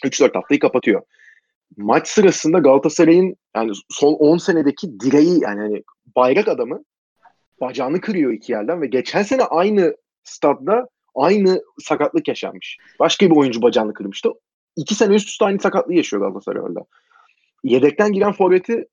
[0.05, 1.01] 3-4 haftayı kapatıyor.
[1.77, 5.83] Maç sırasında Galatasaray'ın yani son 10 senedeki direği yani hani
[6.15, 6.83] bayrak adamı
[7.61, 12.77] bacağını kırıyor iki yerden ve geçen sene aynı stadda aynı sakatlık yaşanmış.
[12.99, 14.29] Başka bir oyuncu bacağını kırmıştı.
[14.75, 16.85] İki sene üst üste aynı sakatlığı yaşıyor Galatasaray orada.
[17.63, 18.87] Yedekten giren forveti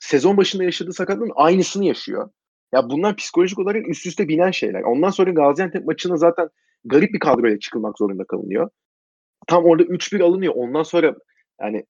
[0.00, 2.30] sezon başında yaşadığı sakatlığın aynısını yaşıyor.
[2.72, 4.82] Ya bunlar psikolojik olarak üst üste binen şeyler.
[4.82, 6.48] Ondan sonra Gaziantep maçına zaten
[6.84, 8.70] garip bir kadroyla çıkılmak zorunda kalınıyor.
[9.46, 10.54] Tam orada 3-1 alınıyor.
[10.56, 11.14] Ondan sonra
[11.60, 11.86] yani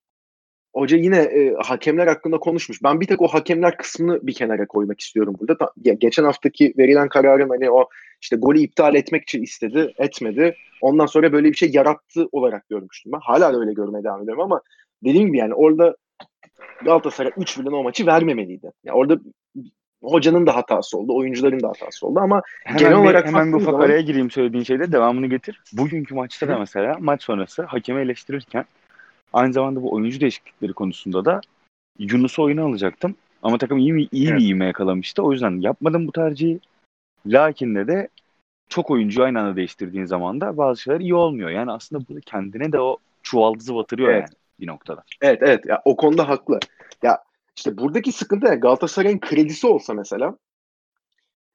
[0.76, 2.82] hoca yine e, hakemler hakkında konuşmuş.
[2.82, 5.58] Ben bir tek o hakemler kısmını bir kenara koymak istiyorum burada.
[5.58, 7.88] Ta, ya, geçen haftaki verilen kararın hani o
[8.20, 10.56] işte golü iptal etmek için istedi, etmedi.
[10.80, 13.20] Ondan sonra böyle bir şey yarattı olarak görmüştüm ben.
[13.22, 14.60] Hala da öyle görmeye devam ediyorum ama
[15.04, 15.96] dediğim gibi yani orada
[16.84, 18.72] Galatasaray 3 milyon o maçı vermemeliydi.
[18.84, 19.18] Yani orada
[20.02, 23.56] hocanın da hatası oldu, oyuncuların da hatası oldu ama hemen genel bir, olarak hemen bir
[23.56, 23.86] ufak zaman...
[23.86, 25.60] araya gireyim söylediğin şeyde devamını getir.
[25.72, 28.64] Bugünkü maçta da mesela maç sonrası hakemi eleştirirken
[29.32, 31.40] aynı zamanda bu oyuncu değişiklikleri konusunda da
[31.98, 33.14] Yunus'u oyuna alacaktım.
[33.42, 34.40] Ama takım iyi, iyi Evet.
[34.40, 35.22] bir ivme yakalamıştı.
[35.22, 36.60] O yüzden yapmadım bu tercihi.
[37.26, 38.08] Lakin de de
[38.68, 41.50] çok oyuncu aynı anda değiştirdiğin zaman da bazı şeyler iyi olmuyor.
[41.50, 44.20] Yani aslında burada kendine de o çuvaldızı batırıyor Evet.
[44.20, 45.04] yani bir noktada.
[45.20, 46.58] Evet evet ya o konuda haklı.
[47.02, 47.22] Ya
[47.56, 48.56] işte buradaki sıkıntı ne?
[48.56, 50.36] Galatasaray'ın kredisi olsa mesela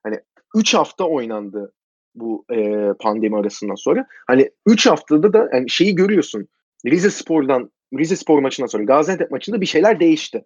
[0.04, 0.20] hani
[0.56, 1.72] 3 hafta oynandı
[2.16, 4.08] bu e, pandemi arasından sonra.
[4.28, 6.48] Hani 3 haftada da yani şeyi görüyorsun.
[6.86, 10.44] Rize Spor'dan Rize Spor maçından sonra Gaziantep maçında bir şeyler değişti.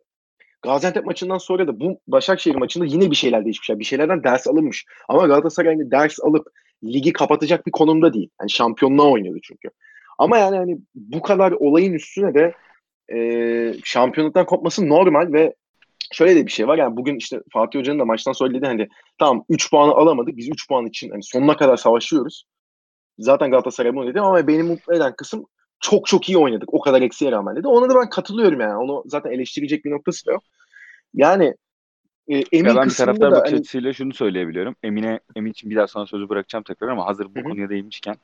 [0.61, 3.69] Gaziantep maçından sonra da bu Başakşehir maçında yine bir şeyler değişmiş.
[3.69, 4.85] Bir şeylerden ders alınmış.
[5.09, 6.47] Ama Galatasaray hani ders alıp
[6.83, 8.29] ligi kapatacak bir konumda değil.
[8.41, 9.69] Yani şampiyonluğa oynuyordu çünkü.
[10.17, 12.53] Ama yani hani bu kadar olayın üstüne de
[13.13, 15.55] e, şampiyonluktan kopması normal ve
[16.13, 16.77] şöyle de bir şey var.
[16.77, 18.87] Yani bugün işte Fatih Hoca'nın da maçtan sonra dedi hani
[19.19, 20.37] tamam 3 puanı alamadık.
[20.37, 22.45] Biz 3 puan için hani sonuna kadar savaşıyoruz.
[23.19, 25.45] Zaten Galatasaray bunu dedi ama beni mutlu eden kısım
[25.79, 26.73] çok çok iyi oynadık.
[26.73, 27.67] O kadar eksiğe rağmen dedi.
[27.67, 28.75] Ona da ben katılıyorum yani.
[28.75, 30.43] Onu zaten eleştirecek bir noktası yok.
[31.13, 31.55] Yani
[32.27, 34.75] e, Emin Ya ben bir taraftar da bakış hani, açısıyla şunu söyleyebiliyorum.
[34.83, 38.15] Emine Emin için bir daha sonra sözü bırakacağım tekrar ama hazır bu konuya değinmişken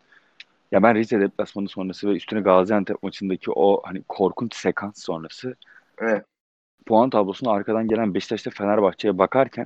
[0.71, 5.55] ya ben Rize deplasmanı sonrası ve üstüne Gaziantep maçındaki o hani korkunç sekans sonrası
[5.99, 6.25] evet,
[6.85, 9.65] puan tablosuna arkadan gelen Beşiktaş'ta Fenerbahçe'ye bakarken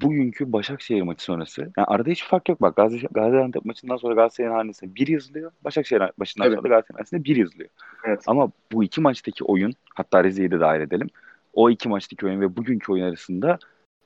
[0.00, 4.54] bugünkü Başakşehir maçı sonrası yani arada hiç fark yok bak Gazi, Gaziantep maçından sonra Galatasaray'ın
[4.54, 5.52] hanesinde bir yazılıyor.
[5.64, 6.56] Başakşehir maçından Evet.
[6.58, 7.70] sonra Galatasaray'ın hanesinde bir yazılıyor.
[8.04, 8.22] evet.
[8.26, 11.08] Ama bu iki maçtaki oyun hatta Rize'yi de dahil edelim.
[11.52, 13.58] O iki maçtaki oyun ve bugünkü oyun arasında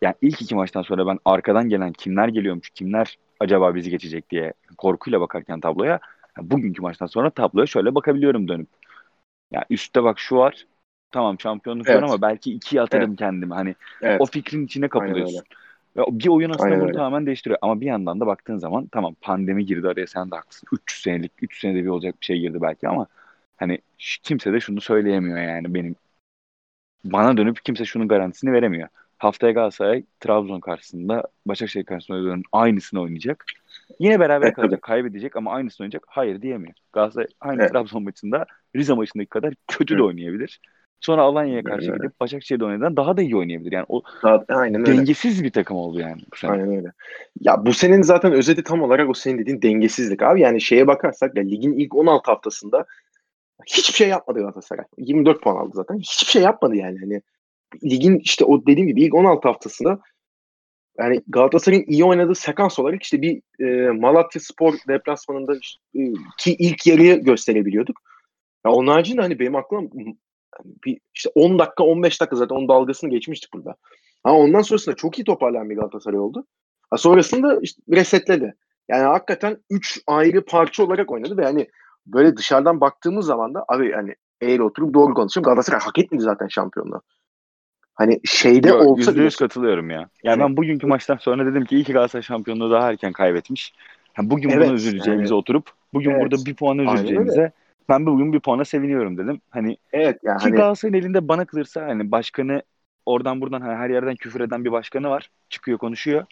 [0.02, 4.52] yani ilk iki maçtan sonra ben arkadan gelen kimler geliyormuş, kimler acaba bizi geçecek diye
[4.78, 6.00] korkuyla bakarken tabloya
[6.38, 8.68] yani bugünkü maçtan sonra tabloya şöyle bakabiliyorum dönüp.
[9.52, 10.66] Yani üstte bak şu var.
[11.10, 12.04] Tamam şampiyonluk var Evet.
[12.04, 13.54] ama belki ikiye atarım kendimi.
[13.54, 14.20] Hani Evet.
[14.20, 15.34] o fikrin içine Aynen kapılıyorsun.
[15.36, 15.63] öyle.
[15.96, 16.96] Ve bir oyun aslında Aynen bunu öyle.
[16.96, 17.58] tamamen değiştiriyor.
[17.62, 20.68] Ama bir yandan da baktığın zaman tamam pandemi girdi araya sen de haklısın.
[20.72, 23.06] 300 senelik, 3 senede bir olacak bir şey girdi belki ama
[23.56, 25.96] hani kimse de şunu söyleyemiyor yani benim.
[27.04, 28.88] Bana dönüp kimse şunun garantisini veremiyor.
[29.18, 33.44] Haftaya Galatasaray Trabzon karşısında Başakşehir karşısında oynadığının aynısını oynayacak.
[33.98, 36.04] Yine beraber Evet, kalacak, kaybedecek ama aynısını oynayacak.
[36.08, 36.74] Hayır diyemiyor.
[36.92, 37.72] Galatasaray aynı Evet.
[37.72, 40.02] Trabzon maçında Rize maçındaki kadar kötü de Hı.
[41.04, 42.02] Sonra Alanya'ya karşı öyle.
[42.02, 43.72] gidip Başakşehir'de oynadığından daha da iyi oynayabilir.
[43.72, 44.98] Yani o Daha- Aynen öyle.
[44.98, 46.50] dengesiz bir takım oldu yani bu sene.
[46.50, 46.92] Aynen öyle.
[47.40, 50.40] Ya bu senin zaten özeti tam olarak o senin dediğin dengesizlik abi.
[50.40, 52.86] Yani şeye bakarsak ya ligin ilk 16 haftasında
[53.66, 54.84] hiçbir şey yapmadı Galatasaray.
[54.98, 55.98] 24 puan aldı zaten.
[55.98, 56.98] Hiçbir şey yapmadı yani.
[57.00, 57.22] Hani
[57.84, 59.98] ligin işte o dediğim gibi ilk 16 haftasında
[60.98, 66.02] yani Galatasaray'ın iyi oynadığı sekans olarak işte bir e, Malatya Spor deplasmanında işte, e,
[66.38, 68.00] ki ilk yarıyı gösterebiliyorduk.
[68.66, 69.90] Ya onun haricinde hani benim aklım
[70.58, 73.74] hani bir işte 10 dakika 15 dakika zaten onun dalgasını geçmiştik burada.
[74.24, 76.44] Ama ondan sonrasında çok iyi toparlayan bir Galatasaray oldu.
[76.90, 78.54] Ha, sonrasında işte resetledi.
[78.88, 81.68] Yani hakikaten 3 ayrı parça olarak oynadı ve hani
[82.06, 86.48] böyle dışarıdan baktığımız zaman da abi hani eğer oturup doğru konuşayım Galatasaray hak etmedi zaten
[86.48, 87.02] şampiyonluğu.
[87.94, 89.96] Hani şeyde Yo, olsa yüzde bile yüz katılıyorum ya.
[89.98, 93.74] Yani Yani- ben bugünkü maçtan sonra dedim ki iyi ki Galatasaray şampiyonluğu daha erken kaybetmiş.
[94.14, 96.22] Ha, bugün Evet, buna üzüleceğimize yani- oturup bugün Evet.
[96.22, 97.52] burada bir Aynen üzüleceğimize
[97.88, 99.40] ben bugün bir puana seviniyorum dedim.
[99.50, 102.62] Hani evet yani ki hani Galatasaray'ın elinde bana kalırsa hani başkanı
[103.06, 105.30] oradan buradan hani her yerden küfür eden bir başkanı var.
[105.48, 106.24] Çıkıyor konuşuyor.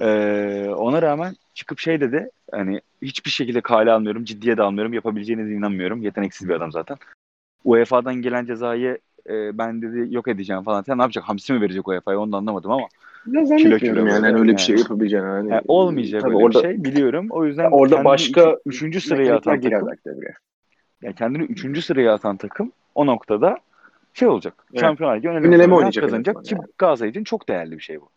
[0.00, 5.46] Ee, ona rağmen çıkıp şey dedi hani hiçbir şekilde kale almıyorum, ciddiye de almıyorum, yapabileceğine
[5.46, 6.02] de inanmıyorum.
[6.02, 6.96] Yeteneksiz bir adam zaten.
[7.64, 10.82] UEFA'dan gelen cezayı e, ben dedi yok edeceğim falan.
[10.82, 11.24] Sen ne yapacak?
[11.24, 12.18] Hamsi mi verecek UEFA'ya?
[12.18, 12.88] Onu da anlamadım ama.
[13.26, 14.60] ya zannetmiyorum yani, hani öyle bir yani.
[14.60, 15.26] şey yapabileceğini.
[15.26, 17.26] Hani, Yani olmayacak öyle orada, bir şey biliyorum.
[17.30, 19.82] O yüzden orada başka üçü- üçüncü sıraya atan girer.
[21.02, 23.58] Yani kendini üçüncü sıraya atan takım o noktada
[24.14, 24.54] şey olacak.
[24.72, 24.80] Evet.
[24.80, 28.08] Şampiyonlar Ligi önemli oynayacak kazanacak ki azından Galatasaray için çok değerli bir şey bu.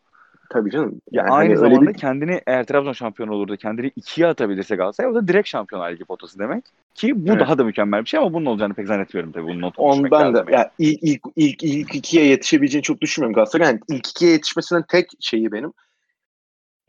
[0.52, 1.02] Tabii canım.
[1.12, 4.76] Ya Yani aynı hani zamanda bir- kendini eğer Trabzon şampiyon olur da kendini ikiye atabilirse
[4.76, 6.64] Galatasaray o da direkt Şampiyonlar Ligi potası demek.
[6.96, 7.40] Ki bu Evet.
[7.42, 9.44] daha da mükemmel bir şey ama bunun olacağını pek zannetmiyorum tabii.
[9.48, 13.36] Bunun not On düşmek ben de ya ilk, ilk ilk ilk ikiye yetişebileceğini çok düşünmüyorum
[13.36, 13.68] Galatasaray.
[13.68, 15.74] Yani ilk ikiye yetişmesinin tek şeyi benim.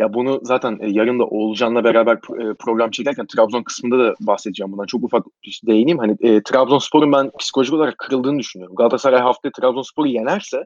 [0.01, 4.73] Ya bunu zaten e, yarın da Oğulcan'la beraber e, program çekerken Trabzon kısmında da bahsedeceğim
[4.73, 4.87] bundan.
[4.87, 5.99] Çok ufak şey değineyim.
[5.99, 8.77] Hani e, Trabzonspor'un ben psikolojik olarak kırıldığını düşünüyorum.
[8.77, 10.65] Galatasaray haftaya Trabzonspor'u yenerse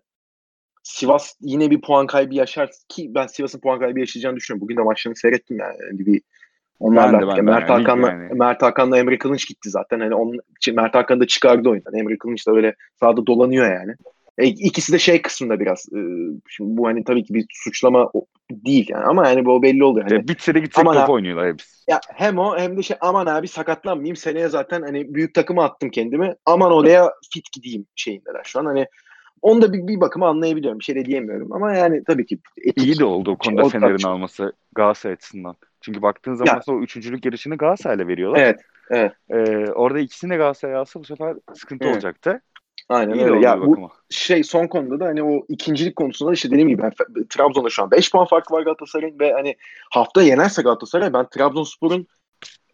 [0.83, 4.65] Sivas yine bir puan kaybı yaşar ki ben Sivas'ın puan kaybı yaşayacağını düşünüyorum.
[4.65, 5.77] Bugün de maçlarını seyrettim yani.
[5.91, 6.23] Hani bir
[6.81, 7.43] onlarla Ben de, ben de.
[7.43, 8.29] Mert Yani Hakan'la yani.
[8.35, 10.01] Mert Hakan'la Emre Kılınç gitti zaten.
[10.01, 10.41] Hani onun
[10.73, 11.95] Mert Hakan da çıkardı oyundan.
[11.95, 13.95] Emre Kılınç da böyle sahada dolanıyor yani.
[14.39, 15.87] E, ikisi de şey kısmında biraz.
[15.93, 15.99] e,
[16.49, 18.11] şimdi bu hani tabii ki bir suçlama
[18.51, 20.07] değil yani ama yani bu belli oluyor.
[20.09, 21.91] Hani, Ya bitse de gitsek top oynuyorlar hepsi.
[21.91, 25.91] ya hem o hem de şey aman abi sakatlanmayayım seneye zaten hani büyük takıma attım
[25.91, 26.35] kendimi.
[26.47, 28.65] Aman oraya fit gideyim şeyindeler şu an.
[28.65, 28.87] Hani
[29.43, 30.79] onu da bir, bir bakıma anlayabiliyorum.
[30.79, 32.85] Bir şey de diyemiyorum ama yani tabii ki etik.
[32.85, 35.57] İyi de oldu o konuda O Fener'in alması Galatasaray açısından.
[35.81, 36.75] Çünkü baktığın zaman Ya.
[36.75, 38.41] o üçüncülük yarışını Galatasaray'la veriyorlar.
[38.41, 38.61] Evet,
[39.31, 41.95] Ee, orada ikisini de Galatasaray alsa bu sefer sıkıntı Evet.
[41.95, 42.41] olacaktı.
[42.89, 43.47] Aynen İyi öyle.
[43.47, 43.89] Ya bu bakıma.
[44.11, 46.93] şey son konuda da hani o ikincilik konusunda da işte dediğim gibi ben,
[47.29, 49.57] Trabzon'da şu an 5 puan farkı var Galatasaray'ın ve hani
[49.91, 52.07] hafta yenerse Galatasaray ben Trabzonspor'un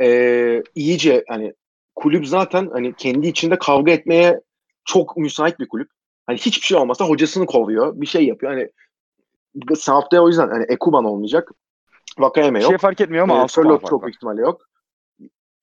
[0.01, 1.55] eee iyice hani
[1.95, 4.41] kulüp zaten hani kendi içinde kavga etmeye
[4.85, 5.91] çok müsait bir kulüp.
[6.27, 8.01] Hani hiçbir şey olmasa hocasını kovuyor.
[8.01, 8.53] Bir şey yapıyor.
[8.53, 8.69] Hani
[9.87, 11.51] haftaya o yüzden hani Ekuban olmayacak.
[12.19, 12.69] Vakayeme yok.
[12.69, 14.61] şey fark etmiyor ama Ee, altı puan Sörloth fark çok büyük ihtimalle yok.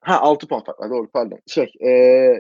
[0.02, 1.40] Ha 6 puan fark var doğru pardon.
[1.48, 1.90] Şey e,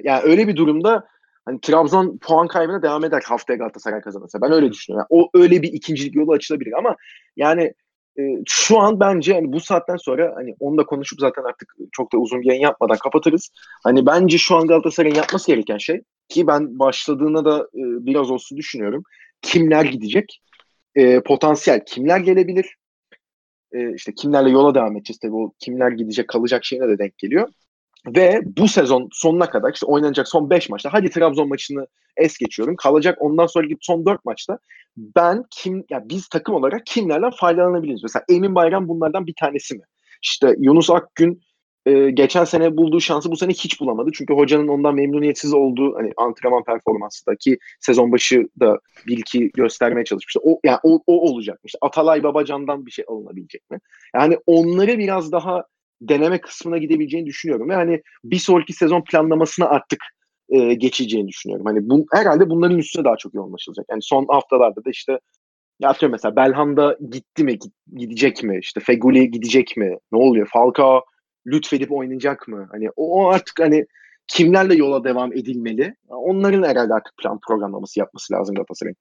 [0.04, 1.08] yani öyle bir durumda
[1.48, 4.42] hani Trabzon puan kaybına devam eder haftaya Galatasaray kazanırsa.
[4.42, 5.08] Ben öyle düşünüyorum.
[5.12, 6.96] Yani o öyle bir ikincilik yolu açılabilir ama
[7.36, 7.74] yani
[8.20, 12.14] e, şu an bence hani bu saatten sonra hani onu da konuşup zaten artık çok
[12.14, 13.50] da uzun bir yayın yapmadan kapatırız.
[13.84, 18.58] Hani bence şu an Galatasaray'ın yapması gereken şey ki ben başladığına da e, biraz olsun
[18.58, 19.04] düşünüyorum.
[19.42, 20.42] Kimler gidecek?
[20.96, 22.76] E, potansiyel kimler gelebilir?
[23.72, 27.50] e, işte kimlerle yola devam edeceğiz tabii o kimler gidecek kalacak şeyine de denk geliyor.
[28.08, 32.76] Ve bu sezon sonuna kadar işte oynanacak son 5 maçta hadi Trabzon maçını es geçiyorum.
[32.76, 34.60] Kalacak ondan sonraki son 4 maçta
[34.98, 38.04] ben kim ya biz takım olarak kimlerden faydalanabiliriz?
[38.04, 39.84] Mesela Emin Bayram bunlardan bir tanesi mi?
[40.24, 41.42] İşte Yunus Akgün
[41.88, 44.10] e, geçen sene bulduğu şansı bu sene hiç bulamadı.
[44.14, 50.40] Çünkü hocanın ondan memnuniyetsiz olduğu hani antrenman performansındaki sezon başı da bir iki göstermeye çalışmıştı.
[50.44, 51.60] O yani o, o olacak.
[51.64, 53.80] İşte Atalay Babacan'dan bir şey alınabilecek mi?
[54.16, 55.64] Yani onları biraz daha
[56.02, 57.72] deneme kısmına gidebileceğini düşünüyorum.
[57.72, 60.00] Yani bir sonraki sezon planlamasına artık
[60.50, 61.66] e, geçeceğini düşünüyorum.
[61.66, 63.86] Hani bu, herhalde bunların üstüne daha çok yoğunlaşılacak.
[63.90, 65.20] Yani son haftalarda da işte
[65.80, 67.60] ya atıyorum mesela Belhanda gitti mi,
[67.96, 68.60] gidecek mi?
[68.62, 69.98] İşte Feguli gidecek mi?
[70.12, 70.48] Ne oluyor?
[70.54, 71.02] Falcao
[71.48, 72.68] lütfedip oynayacak mı?
[72.72, 73.86] Hani o artık hani
[74.28, 75.96] kimlerle yola devam edilmeli?
[76.08, 78.96] Onların herhalde artık plan programlaması yapması lazım Galatasaray'ın.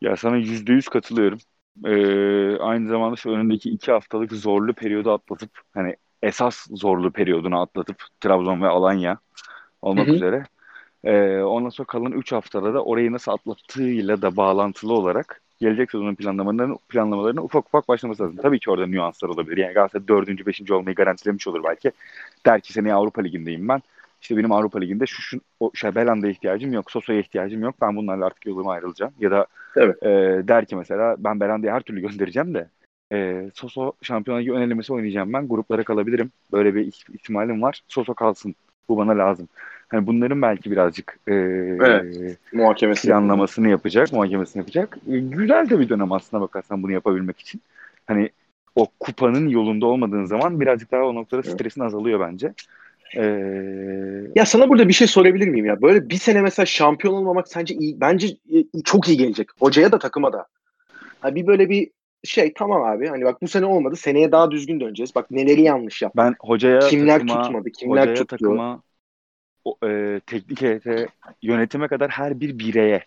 [0.00, 1.38] Ya sana yüzde yüz katılıyorum.
[1.84, 7.96] Ee, aynı zamanda şu önündeki iki haftalık zorlu periyodu atlatıp hani esas zorlu periyodunu atlatıp
[8.20, 9.18] Trabzon ve Alanya
[9.82, 10.14] olmak Hı hı.
[10.14, 10.44] üzere.
[11.04, 16.14] Ee, ondan sonra kalan 3 haftada da orayı nasıl atlattığıyla da bağlantılı olarak gelecek sezonun
[16.14, 18.36] planlamalarını, planlamalarına ufak ufak başlaması lazım.
[18.42, 19.56] Tabii ki orada nüanslar olabilir.
[19.56, 21.92] Yani Galatasaray dördüncü, beşinci olmayı garantilemiş olur belki.
[22.46, 23.82] Der ki seneye Avrupa Ligi'ndeyim ben.
[24.22, 27.74] İşte benim Avrupa Ligi'nde şu, şu o, şey, Belanda'ya ihtiyacım yok, Sosa'ya ihtiyacım yok.
[27.82, 29.12] Ben bunlarla artık yoluma ayrılacağım.
[29.20, 30.02] Ya da Evet.
[30.02, 30.08] e,
[30.48, 32.68] der ki mesela ben Belanda'yı her türlü göndereceğim de
[33.12, 35.48] e, Soso Şampiyonlar Ligi ön elemesi oynayacağım ben.
[35.48, 36.30] Gruplara kalabilirim.
[36.52, 37.80] Böyle bir iht- ihtimalim var.
[37.88, 38.54] Soso kalsın.
[38.88, 39.48] Bu bana lazım.
[39.88, 42.38] Hani bunların belki birazcık e, Evet.
[42.52, 43.08] Muhakemesi.
[43.08, 44.98] planlamasını yapacak, muhakemesini yapacak.
[45.10, 47.60] E, güzel de bir dönem aslında bakarsan bunu yapabilmek için.
[48.06, 48.30] Hani
[48.76, 51.54] o kupanın yolunda olmadığın zaman birazcık daha o noktada Evet.
[51.54, 52.52] stresin azalıyor bence.
[53.14, 53.22] E,
[54.34, 55.82] Ya sana burada bir şey sorabilir miyim ya?
[55.82, 59.48] Böyle bir sene mesela şampiyon olmamak sence iyi, bence e, çok iyi gelecek.
[59.60, 60.46] Hocaya da takıma da.
[61.20, 61.90] Ha bir böyle bir
[62.24, 65.14] şey tamam abi hani bak bu sene olmadı seneye daha düzgün döneceğiz.
[65.14, 66.16] Bak neleri yanlış yaptık.
[66.16, 68.26] ben hocaya kimler takıma, tutmadı, kimler hocaya tuttu.
[68.28, 68.82] takıma,
[69.64, 71.08] o, e, teknik heyete,
[71.42, 73.06] yönetime kadar her bir bireye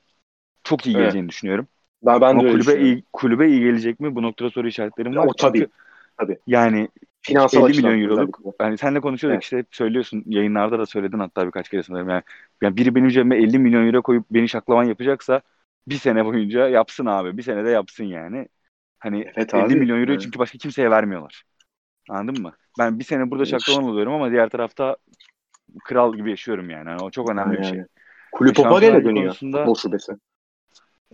[0.64, 0.98] çok iyi Evet.
[0.98, 1.68] geleceğini düşünüyorum.
[2.04, 4.16] Ben, ben Ama de kulübe iyi, kulübe iyi gelecek mi?
[4.16, 5.28] Bu noktada soru işaretlerim var.
[5.28, 5.72] O tabii, Çünkü
[6.18, 6.40] tabii.
[6.48, 6.90] yani
[7.26, 9.44] Finansal 50 açıdan milyon euroluk yani senle konuşuyorduk Evet.
[9.44, 12.24] işte hep söylüyorsun yayınlarda da söyledin hatta birkaç kere sanırım yani,
[12.64, 15.42] yani biri benim cebime 50 milyon euro koyup beni şaklaman yapacaksa
[15.88, 18.48] bir sene boyunca yapsın abi bir sene de yapsın yani
[19.00, 20.22] hani Evet 50 abi, milyon euro yani.
[20.22, 21.44] çünkü başka kimseye vermiyorlar
[22.10, 24.96] anladın mı ben bir sene burada şaklaman oluyorum ama diğer tarafta
[25.84, 27.88] kral gibi yaşıyorum yani, yani o çok önemli bir şey Yani.
[28.32, 29.26] Kulüp o Şampiyonlar parayla dönüyor.
[29.26, 30.12] konusunda- Futbol şubesi.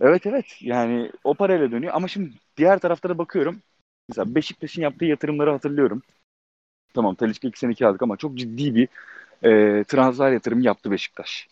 [0.00, 3.62] Evet evet yani o parayla dönüyor ama şimdi diğer taraflara bakıyorum.
[4.08, 6.02] Mesela Beşiktaş'ın yaptığı yatırımları hatırlıyorum.
[6.94, 8.88] Tamam Talisca iki sene kiralık ama çok ciddi bir
[9.42, 11.48] e, transfer yatırımı yaptı Beşiktaş.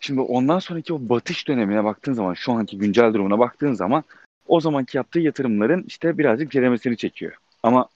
[0.00, 4.04] Şimdi ondan sonraki o batış dönemine baktığın zaman, şu anki güncel durumuna baktığın zaman
[4.46, 7.36] o zamanki yaptığı yatırımların işte birazcık ceremesini çekiyor.
[7.62, 7.88] Ama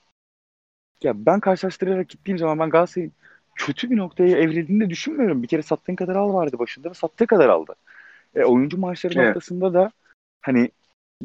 [1.03, 3.13] ya ben karşılaştırarak gittiğim zaman ben Galatasaray'ın
[3.55, 5.43] kötü bir noktaya evrildiğini de düşünmüyorum.
[5.43, 7.75] Bir kere sattığın kadar al vardı başında ve sattığı kadar aldı.
[8.35, 9.27] E, oyuncu maaşları Evet.
[9.27, 9.91] noktasında da
[10.43, 10.71] hani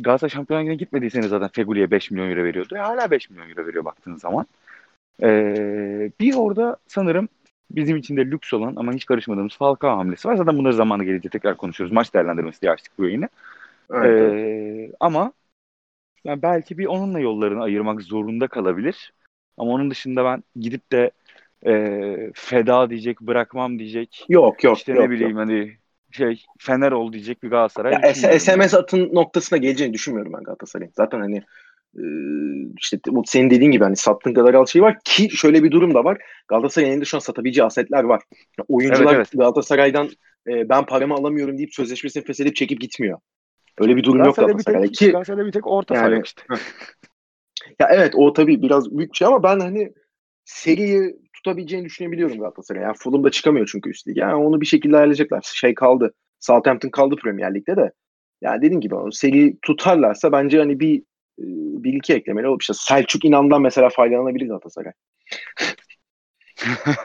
[0.01, 2.75] Galatasaray Şampiyonlar Ligi'ne gitmediyseniz zaten Feguli'ye 5 milyon euro veriyordu.
[2.75, 4.45] E, hala 5 milyon euro veriyor baktığın zaman.
[5.23, 7.29] E, bir orada sanırım
[7.71, 10.35] bizim için de lüks olan ama hiç karışmadığımız Falcao hamlesi var.
[10.35, 11.93] Zaten bunları zamanı gelince tekrar konuşuyoruz.
[11.93, 13.29] Maç değerlendirmesi diye açtık bu yayını.
[13.93, 14.33] Evet.
[14.33, 15.33] Ee, ama
[16.23, 19.13] yani belki bir onunla yollarını ayırmak zorunda kalabilir.
[19.57, 21.11] Ama onun dışında ben gidip de
[21.65, 25.01] e, feda diyecek, bırakmam diyecek, Yok yok işte yok.
[25.01, 25.77] ne bileyim hani
[26.11, 28.39] şey Fener ol diyecek bir Galatasaray Ya, S- düşünmüyorum.
[28.39, 30.91] SMS atın noktasına geleceğini düşünmüyorum ben Galatasaray'ın.
[30.97, 31.37] Zaten hani
[31.97, 32.03] e,
[32.79, 35.93] işte bu senin dediğin gibi hani sattığın kadar al şey var ki şöyle bir durum
[35.93, 36.17] da var.
[36.47, 38.21] Galatasaray'ın elinde şu an satabileceği asetler var.
[38.59, 39.31] Ya, oyuncular Evet, evet.
[39.33, 40.09] Galatasaray'dan
[40.47, 43.19] e, ben paramı alamıyorum deyip sözleşmesini feshedip çekip gitmiyor.
[43.79, 46.21] Öyle bir durum yok Galatasaray'da bir Galatasaray'da tek, ki Galatasaray'da bir tek orta Yani- saha
[46.21, 46.41] işte.
[47.79, 49.93] ya evet o tabii biraz büyük bir şey ama ben hani
[50.45, 52.83] seriyi tutabileceğini düşünebiliyorum Galatasaray.
[52.83, 54.21] Yani Fulham da çıkamıyor çünkü üst lige.
[54.21, 55.51] Yani onu bir şekilde ayarlayacaklar.
[55.55, 56.13] Şey kaldı.
[56.39, 57.91] Southampton kaldı Premier Lig'de de.
[58.41, 60.99] Yani dediğim gibi o seri tutarlarsa bence hani bir
[61.39, 61.45] e,
[61.83, 64.93] bir iki eklemeli olup işte Selçuk İnan'dan mesela faydalanabilir Galatasaray.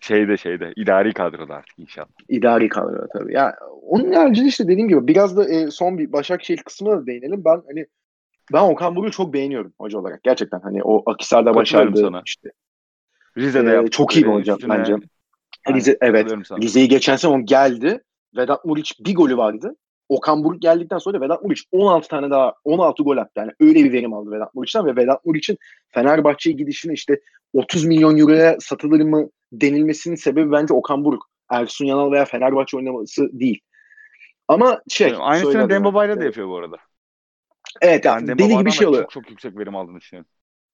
[0.00, 2.08] şeyde şeyde idari kadroda artık inşallah.
[2.28, 3.34] İdari kadro tabii.
[3.34, 7.42] Ya onun haricinde işte dediğim gibi biraz da e, son bir Başakşehir kısmına da değinelim.
[7.44, 7.86] Ben hani
[8.52, 10.22] ben Okan Buruk'u çok beğeniyorum hoca olarak.
[10.22, 12.00] Gerçekten hani o Katılıyorum başardı.
[12.00, 12.22] sana.
[12.26, 12.50] işte
[13.38, 14.92] Rize'de Ee, çok iyi bir üstüne- bence.
[15.66, 16.32] Aynen, Rize, evet.
[16.32, 18.02] Rize'yi geçen sezon geldi.
[18.36, 19.76] Vedat Muriç bir golü vardı.
[20.08, 23.32] Okan Buruk geldikten sonra da Vedat Muriç 16 tane daha 16 gol attı.
[23.36, 27.20] Yani öyle bir verim aldı Vedat Muriç'ten ve Vedat Muriç'in Fenerbahçe'ye gidişini işte
[27.52, 31.30] 30 milyon euroya satılır mı denilmesinin sebebi bence Okan Buruk.
[31.50, 33.60] Ersun Yanal veya Fenerbahçe oynaması değil.
[34.48, 36.76] Ama şey Aynısını Dembaba'yla da yapıyor bu arada.
[37.80, 39.02] Evet Ben yani deli gibi şey oluyor.
[39.02, 40.30] çok çok yüksek verim aldığını düşünüyorum.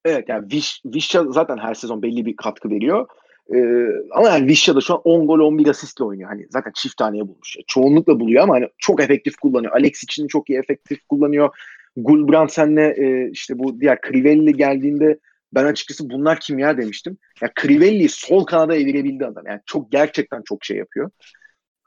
[0.07, 3.07] Evet yani Viş, Vişça zaten her sezon belli bir katkı veriyor.
[3.55, 6.29] Ee, ama yani Vişça da şu an 10 gol 11 asistle oynuyor.
[6.29, 7.57] Hani zaten çift taneye bulmuş.
[7.67, 9.73] Çoğunlukla buluyor ama hani çok efektif kullanıyor.
[9.73, 11.57] Alex için çok iyi efektif kullanıyor.
[11.97, 15.19] Gulbrandsen'le e, işte bu diğer Crivelli geldiğinde
[15.55, 17.19] ben açıkçası bunlar kim ya demiştim.
[17.41, 19.47] Ya Crivelli'yi sol kanada evirebildi adam.
[19.47, 21.11] Yani çok gerçekten çok şey yapıyor.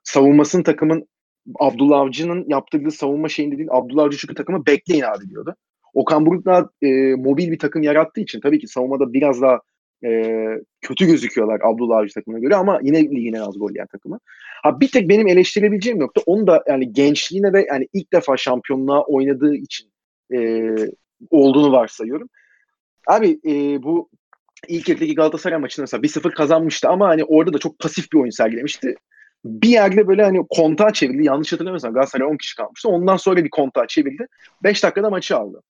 [0.03, 1.08] Savunmasının takımın
[1.60, 3.69] Abdullah Avcı'nın yaptırdığı savunma şeyinde değil.
[3.71, 5.55] Abdullah Avcı çünkü takımı bekleyin abi diyordu.
[5.93, 6.47] Okan Buruk
[6.82, 9.60] e, mobil bir takım yarattığı için tabii ki savunmada biraz daha
[10.04, 10.34] e,
[10.82, 14.19] kötü gözüküyorlar Abdullah Avcı takımına göre ama yine ligin en az gol yiyen takımı.
[14.63, 19.04] Ha bir tek benim eleştirebileceğim nokta onu da yani gençliğine ve yani ilk defa şampiyonluğa
[19.04, 19.91] oynadığı için
[20.34, 20.69] e,
[21.30, 22.30] olduğunu varsayıyorum.
[23.08, 24.10] Abi e, bu
[24.67, 28.30] ilk yarıdaki Galatasaray maçında mesela 1-0 kazanmıştı ama hani orada da çok pasif bir oyun
[28.30, 28.95] sergilemişti.
[29.45, 31.25] Bir yerde böyle hani kontağa çevirdi.
[31.25, 32.89] Yanlış hatırlamıyorsam Galatasaray 10 kişi kalmıştı.
[32.89, 34.28] Ondan sonra bir kontağa çevirdi.
[34.63, 35.62] 5 dakikada maçı aldı.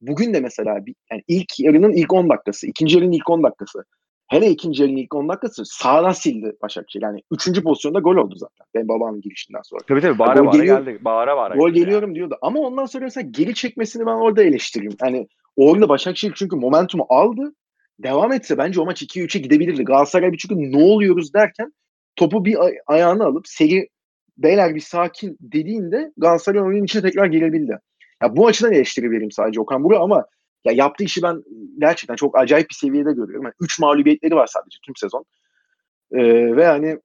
[0.00, 3.84] Bugün de mesela bir, yani ilk yarının ilk 10 dakikası, ikinci yarının ilk 10 dakikası.
[4.28, 7.02] Hele ikinci yarının ilk 10 dakikası sağdan sildi Başakşehir.
[7.02, 8.66] Yani üçüncü pozisyonda gol oldu zaten.
[8.74, 9.80] Ben babanın girişinden sonra.
[9.88, 10.98] Tabii tabii bağıra bağıra geliyor- geldi.
[11.04, 12.38] Bağıra bağıra Gol geliyorum diyordu.
[12.42, 14.92] Ama ondan sonra mesela geri çekmesini ben orada eleştireyim.
[15.02, 17.54] Yani orada Başakşehir çünkü momentumu aldı.
[17.98, 19.84] Devam etse bence o maç 2-3'e gidebilirdi.
[19.84, 21.72] Galatasaray bir çünkü ne oluyoruz derken
[22.16, 23.88] topu bir ay- ayağına alıp seri
[24.38, 27.78] beyler bir sakin dediğinde Galatasaray oyunun içine tekrar girebildi.
[28.22, 30.26] Ya bu açıdan eleştiri vereyim sadece Okan Buruk ama
[30.64, 31.42] ya yaptığı işi ben
[31.78, 33.44] gerçekten çok acayip bir seviyede görüyorum.
[33.44, 35.24] Yani 3 mağlubiyetleri var sadece tüm sezon.
[36.12, 36.98] Ee, ve hani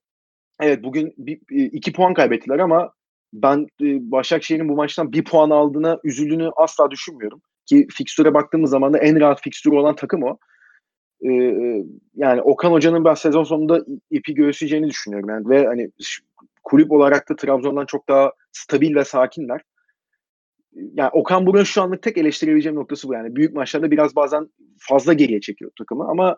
[0.62, 2.94] evet bugün bir, iki puan kaybettiler ama
[3.34, 7.42] ben e, Başakşehir'in bu maçtan bir puan aldığına üzüldüğünü asla düşünmüyorum.
[7.66, 10.38] Ki fikstüre baktığımız zaman da en rahat fikstürü olan takım o.
[11.26, 11.84] Ee,
[12.16, 15.30] yani Okan Hoca'nın ben sezon sonunda ipi göğüsleyeceğini düşünüyorum.
[15.30, 15.92] Yani ve hani
[16.64, 19.62] kulüp olarak da Trabzon'dan çok daha stabil ve sakinler.
[20.76, 23.14] Yani Okan Buruk'un şu anlık tek eleştirebileceğim noktası bu.
[23.14, 26.38] Yani büyük maçlarda biraz bazen fazla geriye çekiyor takımı ama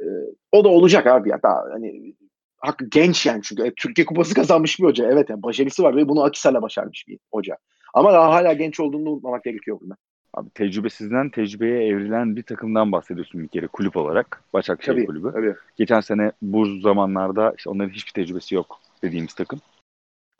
[0.00, 0.04] e,
[0.52, 1.42] o da olacak abi ya.
[1.42, 2.14] Daha hani
[2.58, 3.62] hakkı genç yani çünkü.
[3.62, 5.08] E, Türkiye Kupası kazanmış bir hoca.
[5.12, 7.56] Evet yani başarısı var ve bunu Akisar'la başarmış bir hoca.
[7.94, 9.96] Ama daha hala genç olduğunu unutmamak gerekiyor burada.
[10.34, 14.42] Abi tecrübesizden tecrübeye evrilen bir takımdan bahsediyorsun bir kere kulüp olarak.
[14.52, 15.32] Başakşehir Tabii, kulübü.
[15.32, 15.54] tabii.
[15.76, 19.60] Geçen sene bu zamanlarda işte onların hiçbir tecrübesi yok dediğimiz takım.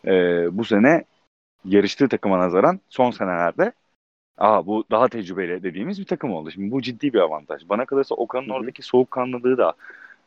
[0.06, 1.04] Ee, bu sene
[1.64, 3.72] yarıştığı takıma nazaran son senelerde
[4.38, 6.50] Aa bu daha tecrübeli dediğimiz bir takım oldu.
[6.50, 7.68] Şimdi bu ciddi bir avantaj.
[7.68, 9.74] Bana kalırsa Okan'ın oradaki soğukkanlılığı da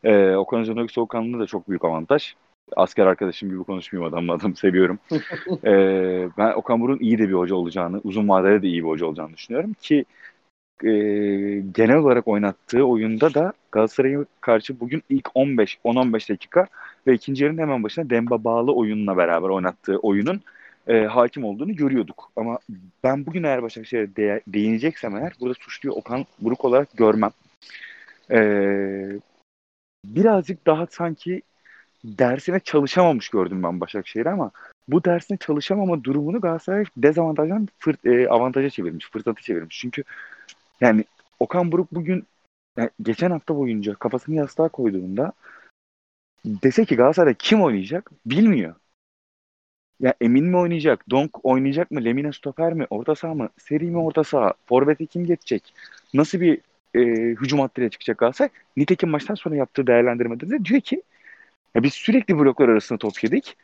[0.04, 2.34] e, Okan'ın üzerindeki soğukkanlılığı da çok büyük avantaj.
[2.76, 5.00] Asker arkadaşım gibi konuşmayayım adamla adamı seviyorum.
[5.64, 5.74] e,
[6.38, 9.34] ben Okan Buruk'un iyi de bir hoca olacağını, uzun vadede de iyi bir hoca olacağını
[9.34, 10.06] düşünüyorum ki
[10.84, 10.90] e,
[11.74, 16.68] genel olarak oynattığı oyunda da Galatasaray'a karşı bugün ilk 15 10-15 dakika
[17.08, 20.42] ve ikinci yarının hemen başına Demba bağlı oyunla beraber oynattığı oyunun
[20.90, 22.32] e, hakim olduğunu görüyorduk.
[22.36, 22.60] Ama
[23.04, 27.32] ben bugün eğer Başakşehir'e de, değineceksem eğer burada suçluyu Okan Buruk olarak görmem.
[28.32, 28.40] E,
[30.06, 31.42] birazcık daha sanki
[32.04, 34.52] dersine çalışamamış gördüm ben Başakşehir'i ama
[34.88, 39.80] bu dersine çalışamama durumunu Galatasaray dezavantajdan fırt, e, avantaja çevirmiş, fırsatı çevirmiş.
[39.80, 40.04] Çünkü
[40.82, 41.04] yani
[41.40, 42.24] Okan Buruk bugün
[42.78, 45.34] yani geçen hafta boyunca kafasını yastığa koyduğunda
[46.46, 48.76] dese ki Galatasaray'da kim oynayacak bilmiyor.
[50.00, 51.10] Ya Emin mi oynayacak?
[51.10, 52.06] Donk oynayacak mı?
[52.06, 52.88] Lemina stoper mi?
[52.90, 53.50] Orta saha mı?
[53.58, 54.54] Seri mi orta saha?
[54.66, 55.74] Forvet'e kim geçecek?
[56.14, 56.62] Nasıl bir
[56.96, 57.00] e,
[57.36, 58.50] hücum hattıyla çıkacak Galatasaray?
[58.78, 61.02] Nitekim maçtan sonra yaptığı değerlendirmede de diyor ki
[61.76, 63.58] ya biz sürekli bloklar arasında top yedik.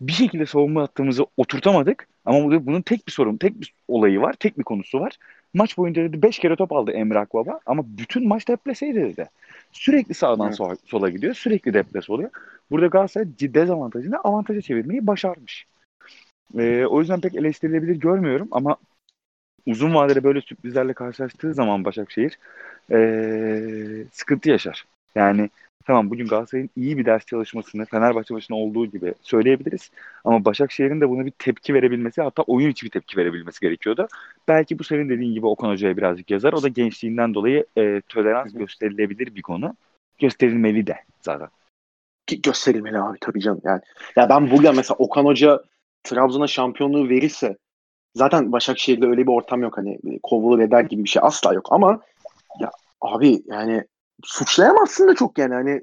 [0.00, 2.08] Bir şekilde savunma hattımızı oturtamadık.
[2.24, 5.18] Ama bunun tek bir sorun, tek bir olayı var, tek bir konusu var.
[5.54, 9.28] Maç boyunca dedi 5 kere top aldı Emre Akbaba ama bütün maç deplaseydi dedi.
[9.72, 10.56] Sürekli sağdan evet.
[10.56, 12.30] sola, sola gidiyor, sürekli deplas oluyor.
[12.70, 15.66] Burada Galatasaray dezavantajını avantaja çevirmeyi başarmış.
[16.58, 18.76] Ee, o yüzden pek eleştirilebilir görmüyorum ama
[19.66, 22.38] uzun vadede böyle sürprizlerle karşılaştığı zaman Başakşehir
[22.92, 24.84] ee, sıkıntı yaşar.
[25.14, 25.50] Yani
[25.84, 29.90] tamam bugün Galatasaray'ın iyi bir ders çalışmasını Fenerbahçe başına olduğu gibi söyleyebiliriz.
[30.24, 34.08] Ama Başakşehir'in de buna bir tepki verebilmesi hatta oyun içi bir tepki verebilmesi gerekiyordu.
[34.48, 36.52] Belki bu senin dediğin gibi Okan Hoca'ya birazcık yazar.
[36.52, 39.76] O da gençliğinden dolayı e, tolerans gösterilebilir bir konu.
[40.18, 41.48] Gösterilmeli de zaten.
[42.42, 43.60] Gösterilmeli abi tabii canım.
[43.64, 43.80] Yani
[44.16, 45.62] ya ben bugün mesela Okan Hoca
[46.04, 47.56] Trabzon'a şampiyonluğu verirse
[48.14, 52.00] zaten Başakşehir'de öyle bir ortam yok hani kovulur eder gibi bir şey asla yok ama
[52.60, 52.70] ya
[53.00, 53.84] abi yani
[54.24, 55.82] suçlayamazsın da çok yani hani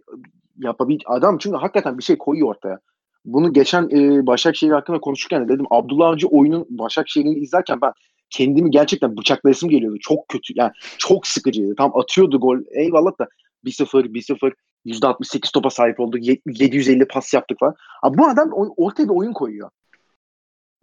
[0.58, 2.80] yapabil adam çünkü hakikaten bir şey koyuyor ortaya.
[3.26, 7.92] Bunu geçen e, Başakşehir hakkında konuşurken de dedim Abdullah Avcı oyunun Başakşehir'ini izlerken ben
[8.30, 9.98] kendimi gerçekten bıçaklayasım geliyordu.
[10.02, 11.76] Çok kötü yani çok sıkıcıydı.
[11.76, 13.28] Tam atıyordu gol eyvallah da
[13.66, 14.54] 1-0 1-0
[14.86, 16.18] %68 topa sahip oldu.
[16.46, 17.76] 750 pas yaptık falan.
[18.04, 19.70] Abi bu adam ortaya bir oyun koyuyor.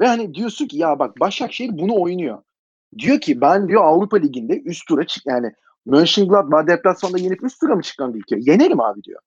[0.03, 2.39] Ve hani diyorsun ki ya bak Başakşehir bunu oynuyor.
[2.99, 5.53] Diyor ki ben diyor Avrupa Ligi'nde üst tura çık yani
[5.87, 8.37] Mönchengladbach deplasmanda yenip üst tura mı çıkan bir ülke?
[8.39, 9.21] Yenerim abi diyor.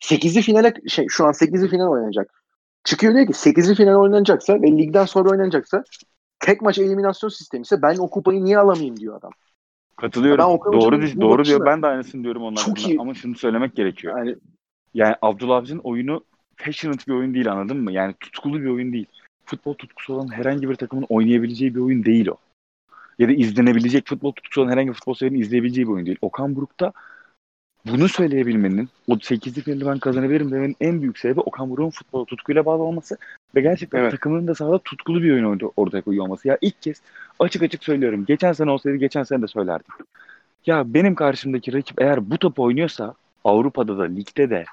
[0.00, 2.42] 8'li finale şey şu an 8'li final oynanacak.
[2.84, 5.84] Çıkıyor diyor ki 8'li final oynanacaksa ve ligden sonra oynanacaksa
[6.40, 9.30] tek maç eliminasyon sistemi ise ben o kupayı niye alamayayım diyor adam.
[9.96, 10.44] Katılıyorum.
[10.72, 11.66] doğru diyor, doğru diyor.
[11.66, 12.62] Ben de aynısını diyorum onlar.
[12.62, 13.00] Çok iyi.
[13.00, 14.18] Ama şunu söylemek gerekiyor.
[14.18, 14.36] Yani,
[14.94, 16.24] yani Abdullah Avcı'nın oyunu
[16.64, 17.92] passionate bir oyun değil anladın mı?
[17.92, 19.06] Yani tutkulu bir oyun değil
[19.46, 22.36] futbol tutkusu olan herhangi bir takımın oynayabileceği bir oyun değil o.
[23.18, 26.18] Ya da izlenebilecek futbol tutkusu olan herhangi bir futbol severinin izleyebileceği bir oyun değil.
[26.22, 26.92] Okan Buruk'ta
[27.86, 32.66] bunu söyleyebilmenin, o 8'lik finali ben kazanabilirim demenin en büyük sebebi Okan Buruk'un futbola tutkuyla
[32.66, 33.18] bağlı olması
[33.54, 34.10] ve gerçekten evet.
[34.10, 36.48] takımının da sahada tutkulu bir oyun ortaya koyuyor olması.
[36.48, 37.02] Ya ilk kez
[37.38, 38.24] açık açık söylüyorum.
[38.24, 39.94] Geçen sene olsaydı geçen sene de söylerdim.
[40.66, 43.14] Ya benim karşımdaki rakip eğer bu topu oynuyorsa
[43.44, 44.64] Avrupa'da da ligde de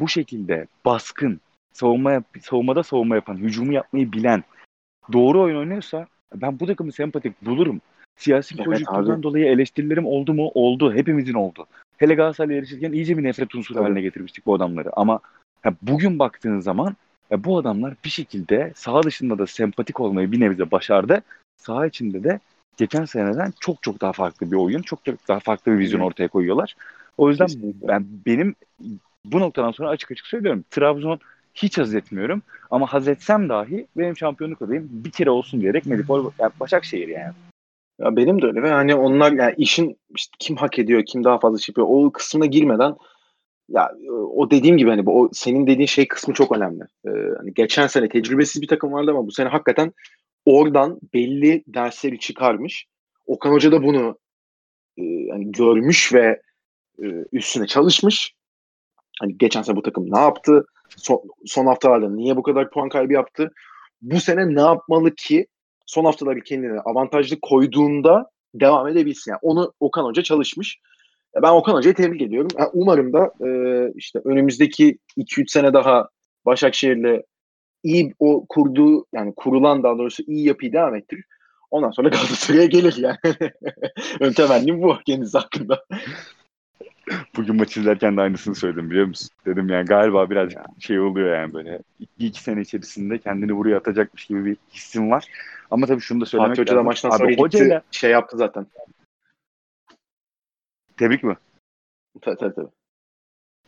[0.00, 1.40] bu şekilde baskın,
[1.78, 4.44] savunma yap, savunmada savunma yapan, hücumu yapmayı bilen,
[5.12, 7.80] doğru oyun oynuyorsa ben bu takımı sempatik bulurum.
[8.16, 10.50] Siyasi evet, dolayı eleştirilerim oldu mu?
[10.54, 10.94] Oldu.
[10.94, 11.66] Hepimizin oldu.
[11.96, 14.90] Hele Galatasaray'la yarışırken iyice bir nefret unsuru haline getirmiştik bu adamları.
[14.92, 15.20] Ama
[15.64, 16.96] ya bugün baktığın zaman
[17.30, 21.22] ya bu adamlar bir şekilde saha dışında da sempatik olmayı bir nebze başardı.
[21.56, 22.40] Saha içinde de
[22.76, 26.28] geçen seneden çok çok daha farklı bir oyun, çok çok daha farklı bir vizyon ortaya
[26.28, 26.74] koyuyorlar.
[27.18, 27.48] O yüzden
[27.88, 28.54] ben benim
[29.24, 30.64] bu noktadan sonra açık açık söylüyorum.
[30.70, 31.20] Trabzon
[31.62, 32.42] hiç haz etmiyorum.
[32.70, 37.32] Ama haz etsem dahi benim şampiyonluk adayım bir kere olsun diyerek Medipol yani Başakşehir yani.
[38.00, 41.38] Ya benim de öyle ve hani onlar yani işin işte kim hak ediyor, kim daha
[41.38, 42.94] fazla şey yapıyor o kısmına girmeden
[43.68, 43.92] ya
[44.34, 46.82] o dediğim gibi hani o senin dediğin şey kısmı çok önemli.
[47.06, 49.92] Ee, hani geçen sene tecrübesiz bir takım vardı ama bu sene hakikaten
[50.44, 52.86] oradan belli dersleri çıkarmış.
[53.26, 54.18] Okan Hoca da bunu
[54.98, 56.42] e, hani görmüş ve
[57.02, 58.34] e, üstüne çalışmış.
[59.20, 60.64] Hani geçen sene bu takım ne yaptı?
[60.96, 63.50] son, son haftalarda niye bu kadar puan kaybı yaptı?
[64.02, 65.46] Bu sene ne yapmalı ki
[65.86, 69.30] son haftaları kendine avantajlı koyduğunda devam edebilsin.
[69.30, 70.78] Yani onu Okan Hoca çalışmış.
[71.42, 72.48] Ben Okan Hoca'yı tebrik ediyorum.
[72.58, 73.48] Yani umarım da e,
[73.96, 76.08] işte önümüzdeki 2-3 sene daha
[76.46, 77.22] Başakşehir'le
[77.82, 81.24] iyi o kurduğu yani kurulan daha doğrusu iyi yapıyı devam ettirir.
[81.70, 83.16] Ondan sonra Galatasaray'a gelir yani.
[84.20, 85.84] Ön bu kendisi hakkında.
[87.36, 89.30] Bugün maç izlerken de aynısını söyledim biliyor musun?
[89.46, 91.82] Dedim yani galiba birazcık şey oluyor yani böyle.
[92.00, 95.26] Bir iki sene içerisinde kendini buraya atacakmış gibi bir hissim var.
[95.70, 97.82] Ama tabii şunu da söylemek Fatih Hoca da maçtan sonra Abi, gitti, hocayla...
[97.90, 98.66] şey yaptı zaten.
[100.96, 101.36] Tebrik mi?
[102.20, 102.54] Tabii tabii.
[102.54, 102.68] tabii.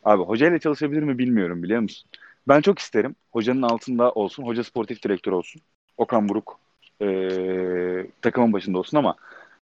[0.05, 2.11] Abi hocayla çalışabilir mi bilmiyorum biliyor musun?
[2.49, 3.17] Ben çok isterim.
[3.31, 4.43] Hocanın altında olsun.
[4.43, 5.63] Hoca sportif direktör olsun.
[5.97, 6.61] Okan Buruk
[7.03, 9.15] ee, takımın başında olsun ama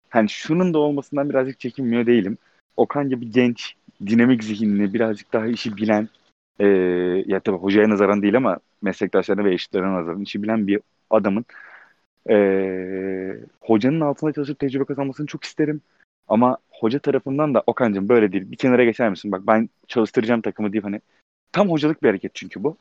[0.10, 2.38] hani şunun da olmasından birazcık çekinmiyor değilim.
[2.78, 6.10] Okan gibi genç, dinamik zihinli, birazcık daha işi bilen
[6.60, 6.68] e,
[7.26, 11.46] ya tabii hocaya nazaran değil ama meslektaşlarına ve eşitlerine nazaran işi bilen bir adamın
[12.30, 15.82] e, hocanın altında çalışıp tecrübe kazanmasını çok isterim.
[16.28, 18.52] Ama hoca tarafından da Okan'cığım böyle değil.
[18.52, 19.32] Bir kenara geçer misin?
[19.32, 21.02] Bak ben çalıştıracağım takımı deyip hani
[21.52, 22.78] tam hocalık bir hareket çünkü bu.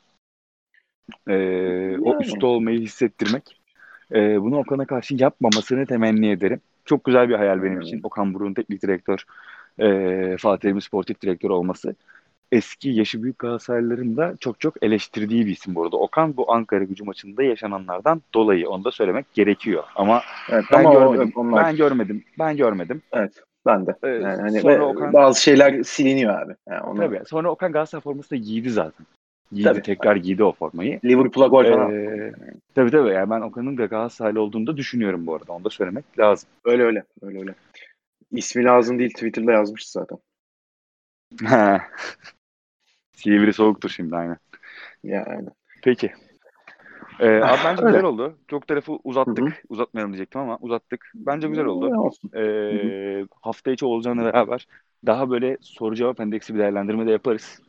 [1.27, 1.35] E,
[1.99, 3.59] O üstte olmayı hissettirmek.
[4.11, 6.61] E, bunu Okan'a karşı yapmamasını temenni ederim.
[6.85, 7.99] Çok güzel bir hayal benim için.
[8.03, 9.25] Okan Buruk'un teknik direktör,
[9.79, 11.95] e, Fatih Terim'in sportif direktör olması
[12.51, 15.97] eski yaşı büyük Galatasaraylıların da çok çok eleştirdiği bir isim bu arada.
[15.97, 19.83] Okan bu Ankara gücü maçında yaşananlardan dolayı onu da söylemek gerekiyor.
[19.95, 21.31] Ama Evet, ben ama o- görmedim.
[21.35, 22.23] onlar Ben görmedim.
[22.39, 23.01] Ben görmedim.
[23.13, 23.33] evet
[23.65, 23.95] ben de.
[24.03, 26.53] Ee, Yani hani sonra Okan- bazı şeyler siliniyor abi.
[26.69, 27.21] Yani onu Tabii.
[27.27, 29.05] Sonra Okan Galatasaray formasını da giydi zaten.
[29.51, 29.81] Giydi Tabii.
[29.81, 30.99] tekrar giydi o formayı.
[31.05, 31.91] Liverpool'a gol falan.
[31.91, 32.33] Ee,
[32.75, 33.09] tabii tabii.
[33.13, 35.53] Yani ben Okan'ın da Galatasaraylı olduğunu da düşünüyorum bu arada.
[35.53, 36.49] Onu da söylemek lazım.
[36.65, 37.03] Öyle öyle.
[37.21, 37.53] Öyle öyle.
[38.33, 40.17] İsmi lazım değil Twitter'da yazmıştı zaten.
[43.15, 44.37] Silivri soğuktur şimdi aynen.
[45.03, 45.49] Yani.
[45.83, 46.13] Peki.
[47.19, 48.37] Ee, abi bence güzel oldu.
[48.47, 49.39] Çok tarafı uzattık.
[49.39, 49.53] Hı hı.
[49.69, 51.11] Uzatmayalım diyecektim ama uzattık.
[51.15, 52.11] Bence güzel oldu.
[52.35, 54.67] Ee, hafta içi olacağına beraber
[55.05, 57.61] daha böyle soru cevap endeksi bir değerlendirme de yaparız.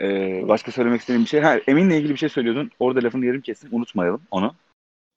[0.00, 1.40] Ee, başka söylemek istediğim bir şey.
[1.40, 2.70] Ha, Emin'le ilgili bir şey söylüyordun.
[2.78, 3.70] Orada lafını yarım kestim.
[3.72, 4.54] Unutmayalım onu.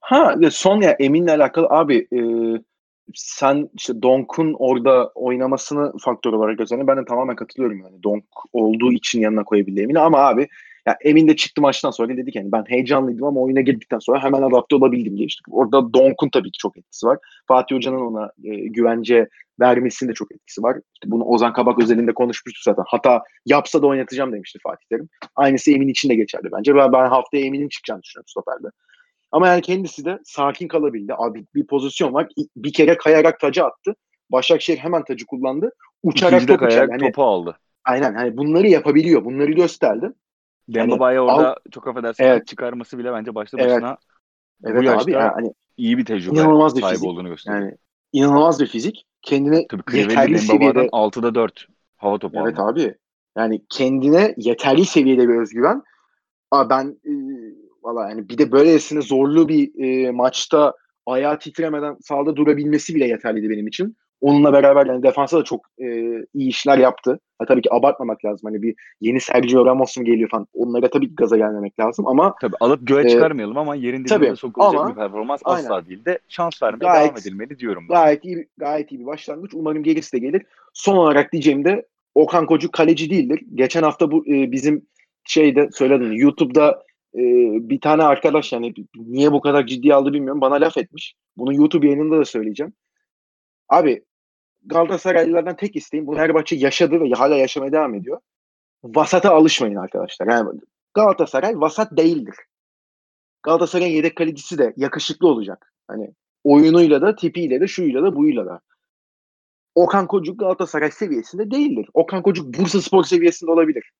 [0.02, 2.20] Ha son ya Emin'le alakalı abi e,
[3.16, 8.04] sen işte Donk'un orada oynamasını faktör olarak gösterene ben de tamamen katılıyorum yani.
[8.04, 10.48] Donk olduğu için yanına koyabildi Emin'i ama abi
[10.88, 14.24] ya Emin de çıktı maçtan sonra dedi ki yani ben heyecanlıydım ama oyuna girdikten sonra
[14.24, 15.42] hemen adapte olabildim diye işte.
[15.52, 17.18] Orada Donk'un tabii ki çok etkisi var.
[17.48, 19.30] Fatih Hoca'nın ona e, güvence
[19.60, 20.78] vermesinin de çok etkisi var.
[20.94, 22.84] İşte bunu Ozan Kabak özelinde konuşmuştuk zaten.
[22.88, 25.10] Hata yapsa da oynatacağım demişti Fatih Terim.
[25.36, 26.76] Aynısı Emin için de geçerli bence.
[26.76, 28.68] Ben, ben haftaya Emin'in çıkacağını düşünüyorum stoperde.
[29.32, 31.14] Ama yani kendisi de sakin kalabildi.
[31.18, 32.28] Abi bir pozisyon var.
[32.56, 33.96] Bir kere kayarak tacı attı.
[34.32, 35.72] Başakşehir hemen tacı kullandı.
[36.04, 36.92] Uçarak topu kayarak.
[36.92, 37.58] Hani, topu aldı.
[37.86, 39.26] aynen hani bunları yapabiliyor.
[39.26, 40.12] Bunları gösterdi.
[40.70, 42.48] Dembaba'ya orada çok affedersin Evet.
[42.48, 43.54] çıkarması bile bence Evet.
[43.54, 43.98] başına
[44.62, 47.10] bu Evet yaşta abi yani hani iyi bir tecrübe İnanılmaz bir sahibi fizik.
[47.10, 47.62] olduğunu gösteriyor.
[47.62, 47.76] yani
[48.14, 49.06] inanılmaz bir fizik.
[49.22, 51.68] Kendine Tabii yeterli seviyede 6'da 4
[51.98, 52.72] hava topu Evet aldı.
[52.72, 52.96] abi.
[53.38, 55.84] Yani kendine yeterli seviyede bir özgüven.
[56.52, 57.12] Aa ben e,
[57.84, 60.74] valla yani bir de böylesine zorlu bir e, maçta
[61.06, 63.98] ayağı titremeden sahada durabilmesi bile yeterliydi benim için.
[64.22, 65.86] Onunla beraber yani defansa da çok e,
[66.34, 67.20] iyi işler yaptı.
[67.40, 68.50] Ha, tabii ki abartmamak lazım.
[68.52, 70.48] Hani bir yeni Sergio Ramos mu geliyor falan.
[70.54, 74.36] Onlara tabii ki gaza gelmemek lazım ama Tabii alıp göğe Ee, çıkarmayalım ama yerin dibine
[74.36, 75.64] sokulacak ama- bir performans aynen.
[75.66, 77.96] asla değil de şans vermeye Gayet- devam edilmeli diyorum ben.
[77.96, 79.52] gayet iyi gayet iyi bir başlangıç.
[79.54, 80.42] Umarım gerisi de gelir.
[80.74, 83.40] Son olarak diyeceğim de Okan Koçuk kaleci değildir.
[83.56, 84.86] Geçen hafta bu e, bizim
[85.26, 86.84] şeyde söyledim YouTube'da
[87.16, 87.22] e,
[87.70, 91.16] bir tane arkadaş yani niye bu kadar ciddiye aldı bilmiyorum bana laf etmiş.
[91.38, 92.74] Bunu YouTube yayınında da söyleyeceğim.
[93.70, 94.04] Abi
[94.66, 98.20] Galatasaraylılardan tek isteğim bu Fenerbahçe yaşadı ve hala yaşamaya devam ediyor.
[98.84, 100.28] Vasata alışmayın arkadaşlar.
[100.28, 100.60] Yani
[100.94, 102.36] Galatasaray vasat değildir.
[103.44, 105.74] Galatasaray'ın yedek kalecisi de yakışıklı olacak.
[105.88, 108.60] Hani oyunuyla da, tipiyle de, şuyla da, buyla da.
[109.76, 111.90] Okan Kocuk Galatasaray seviyesinde değildir.
[111.94, 113.92] Okan Kocuk Bursa Spor seviyesinde olabilir.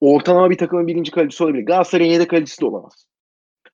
[0.00, 1.66] Ortalama bir takımın birinci kalecisi olabilir.
[1.66, 3.06] Galatasaray'ın yedek kalecisi de olamaz.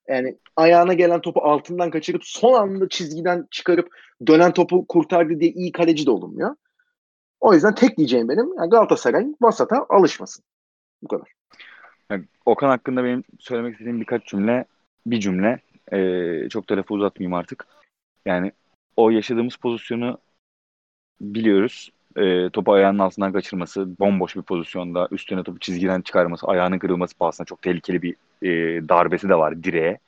[0.09, 3.89] Yani ayağına gelen topu altından kaçırıp son anda çizgiden çıkarıp
[4.27, 6.57] dönen topu kurtardı diye iyi kaleci de olunmuyor.
[7.41, 10.45] O yüzden tek diyeceğim benim yani Galatasaray vasata alışmasın.
[11.03, 11.33] Bu kadar.
[12.11, 14.65] Yani Okan hakkında benim söylemek istediğim birkaç cümle,
[15.07, 15.61] bir cümle.
[15.93, 17.67] Ee, çok da lafı uzatmayayım artık.
[18.27, 18.53] Yani
[18.97, 20.19] o yaşadığımız pozisyonu
[21.21, 21.93] biliyoruz.
[22.17, 27.45] Ee, topu ayağının altından kaçırması, bomboş bir pozisyonda üstüne topu çizgiden çıkarması, ayağının kırılması pahasına
[27.45, 28.49] çok tehlikeli bir e,
[28.89, 29.99] darbesi de var direğe.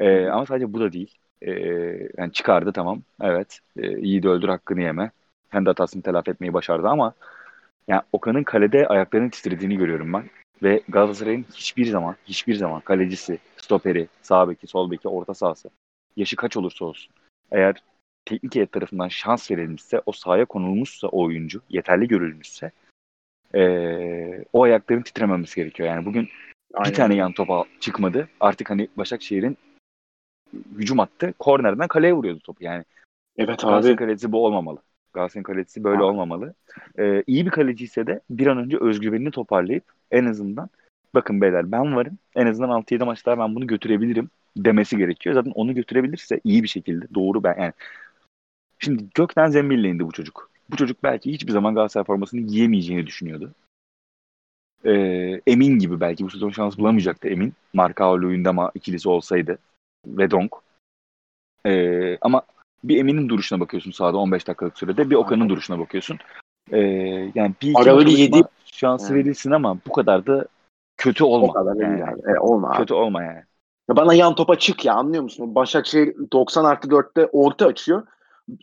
[0.00, 1.14] Ee, ama sadece bu da değil.
[1.42, 1.50] Ee,
[2.18, 3.02] yani çıkardı tamam.
[3.20, 3.60] Evet.
[3.76, 5.10] Ee, iyi de öldür hakkını yeme.
[5.52, 7.14] Kendi hatasını telafi etmeyi başardı ama
[7.88, 10.24] yani Okan'ın kalede ayaklarının titrediğini görüyorum ben.
[10.62, 15.70] Ve Galatasaray'ın hiçbir zaman, hiçbir zaman kalecisi, stoperi, sağ beki, sol beki, orta sahası,
[16.16, 17.12] yaşı kaç olursa olsun.
[17.52, 17.82] Eğer
[18.26, 22.70] teknik heyet tarafından şans verilmişse, o sahaya konulmuşsa o oyuncu, yeterli görülmüşse
[23.54, 25.88] eee, o ayakların titrememesi gerekiyor.
[25.88, 26.28] Yani bugün
[26.74, 26.90] Aynen.
[26.90, 28.28] bir tane yan topa çıkmadı.
[28.40, 29.56] Artık hani Başakşehir'in
[30.76, 31.34] hücum attı.
[31.38, 32.64] Kornerden kaleye vuruyordu topu.
[32.64, 32.84] Yani
[33.38, 34.04] Evet Galatasaray'ın abi.
[34.04, 34.78] kalecisi bu olmamalı.
[35.12, 36.04] Galatasaray'ın kalecisi böyle Abi.
[36.04, 36.54] olmamalı.
[36.98, 40.68] Ee, iyi bir kaleci ise de bir an önce özgüvenini toparlayıp en azından
[41.14, 42.18] bakın beyler ben varım.
[42.34, 45.34] En azından 6-7 maçta ben bunu götürebilirim demesi gerekiyor.
[45.34, 47.72] Zaten onu götürebilirse iyi bir şekilde doğru ben yani
[48.78, 50.50] şimdi gökten zembille indi bu çocuk.
[50.70, 53.52] Bu çocuk belki hiçbir zaman Galatasaray formasını giyemeyeceğini düşünüyordu.
[54.84, 57.52] Ee, Emin gibi belki bu sezon şans bulamayacaktı Emin.
[57.72, 59.58] Marka Luyendama ikilisi olsaydı
[60.06, 60.52] ve Donk.
[61.66, 62.42] Ee, ama
[62.84, 65.10] bir Emin'in duruşuna bakıyorsun sahada 15 dakikalık sürede.
[65.10, 66.18] Bir Okan'ın duruşuna bakıyorsun.
[66.72, 66.78] Ee,
[67.34, 69.24] yani bir iki çalışma- yedi şansı Yani.
[69.24, 70.46] verilsin ama bu kadar da
[70.96, 71.46] kötü olma.
[71.46, 72.04] O kadar da yani.
[72.04, 72.20] abi.
[72.36, 72.76] E, olma abi.
[72.76, 73.42] Kötü olma yani.
[73.88, 75.54] Ya bana yan topa çık ya anlıyor musun?
[75.54, 78.06] Başakşehir 90 artı 4'te orta açıyor.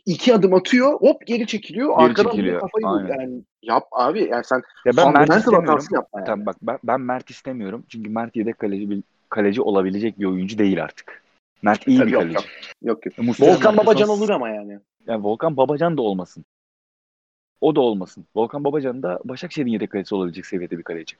[0.06, 1.98] İki adım atıyor hop geri çekiliyor.
[1.98, 3.20] Geri Arkadan çekiliyor, kafayı aynen.
[3.20, 5.84] Yani yap abi yani sen Ya ben Mert istemiyorum.
[5.92, 6.26] yapma yani.
[6.26, 7.84] Tamam bak ben, ben Mert istemiyorum.
[7.88, 11.22] Çünkü Mert yedek kaleci, kaleci olabilecek bir oyuncu değil artık.
[11.62, 12.34] Mert iyi Tabii bir yok, kaleci.
[12.34, 12.44] yok.
[12.82, 13.18] Yok yok.
[13.18, 14.78] Muslera'nın Volkan Babacan olur ama yani.
[15.06, 16.44] Yani Volkan Babacan da olmasın.
[17.60, 18.24] O da olmasın.
[18.36, 21.16] Volkan Babacan da Başakşehir'in yedek kalecisi olabilecek seviyede bir kaleci.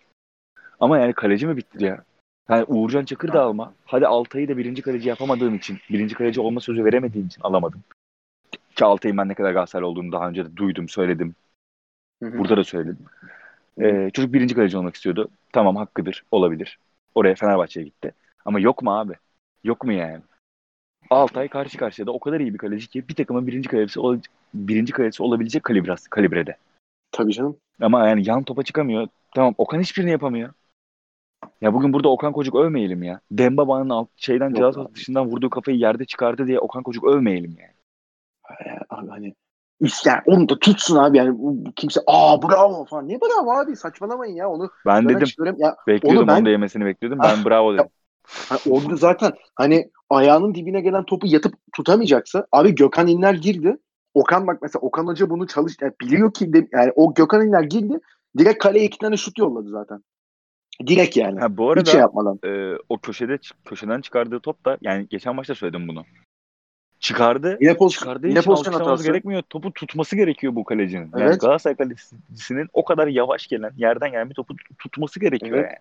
[0.80, 2.04] Ama yani kaleci mi bitti ya?
[2.48, 3.72] Yani Uğurcan Çakır da alma.
[3.84, 7.80] Hadi Altay'ı da birinci kaleci yapamadığın için, birinci kaleci olma sözü veremediğin için alamadım.
[8.74, 11.34] Ki Altay'ın ben ne kadar Galatasaray olduğunu daha önce de duydum, söyledim.
[12.22, 12.38] Hı hı.
[12.38, 13.04] Burada da söyledim.
[13.80, 15.28] Ee, çocuk birinci kaleci olmak istiyordu.
[15.52, 16.78] Tamam hakkıdır, olabilir.
[17.14, 18.12] Oraya Fenerbahçe'ye gitti.
[18.44, 19.12] Ama yok mu abi?
[19.64, 20.20] Yok mu yani?
[21.10, 24.18] Altay karşı karşıya da o kadar iyi bir kaleci ki bir takımın birinci kalecisi, ol-
[24.54, 26.56] birinci kalecisi olabilecek kalibras, kalibrede.
[27.12, 27.56] Tabii canım.
[27.80, 29.08] Ama yani yan topa çıkamıyor.
[29.34, 30.52] Tamam Okan hiçbirini yapamıyor.
[31.60, 33.20] Ya bugün burada Okan Kocuk övmeyelim ya.
[33.30, 34.94] Dembaba'nın alt şeyden abi.
[34.94, 37.73] dışından vurduğu kafayı yerde çıkardı diye Okan Kocuk övmeyelim yani.
[38.90, 39.34] Abi hani
[39.80, 41.38] üst yani onu da tutsun abi yani
[41.76, 43.08] kimse aa bravo falan.
[43.08, 44.70] Ne bravo abi saçmalamayın ya onu.
[44.86, 45.56] Ben dedim çıkarım.
[45.58, 47.18] Ya bekliyordum onu ben- onu da yemesini bekliyordum.
[47.22, 47.86] Ben bravo dedim.
[48.48, 53.76] Hani orada zaten hani ayağının dibine gelen topu yatıp tutamayacaksa abi Gökhan İnler girdi.
[54.14, 57.62] Okan bak mesela Okan Hoca bunu çalış yani biliyor ki de, yani o Gökhan İnler
[57.62, 57.98] girdi.
[58.38, 60.04] Direkt kaleye iki tane şut yolladı zaten.
[60.86, 61.40] Direkt yani.
[61.40, 62.38] Ha, bu Hiç arada şey yapmadan.
[62.44, 66.04] e, o köşede köşeden çıkardığı top da yani geçen maçta söyledim bunu.
[67.04, 67.58] Çıkardı.
[67.60, 69.04] Yine pozisyon, Çıkardığı yine için pozisyon hatası.
[69.04, 69.42] gerekmiyor.
[69.42, 71.10] Topu tutması gerekiyor bu kalecinin.
[71.12, 71.40] Yani Evet.
[71.40, 75.78] Galatasaray kalecisinin o kadar yavaş gelen, yerden gelen bir topu tut- tutması gerekiyor Evet.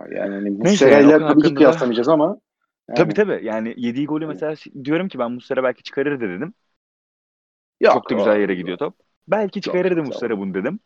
[0.00, 0.14] yani.
[0.18, 2.38] Yani hani bu Seray'la Okan tabii ki kıyaslamayacağız ama
[2.88, 3.40] yani, Tabii tabii.
[3.42, 6.54] Yani yediği golü mesela diyorum ki ben Muslera belki çıkarır da dedim.
[7.80, 8.94] Yok, Çok da güzel yere gidiyor top.
[9.28, 10.02] Belki çıkarırdı.
[10.02, 10.80] Muslera bunu dedim.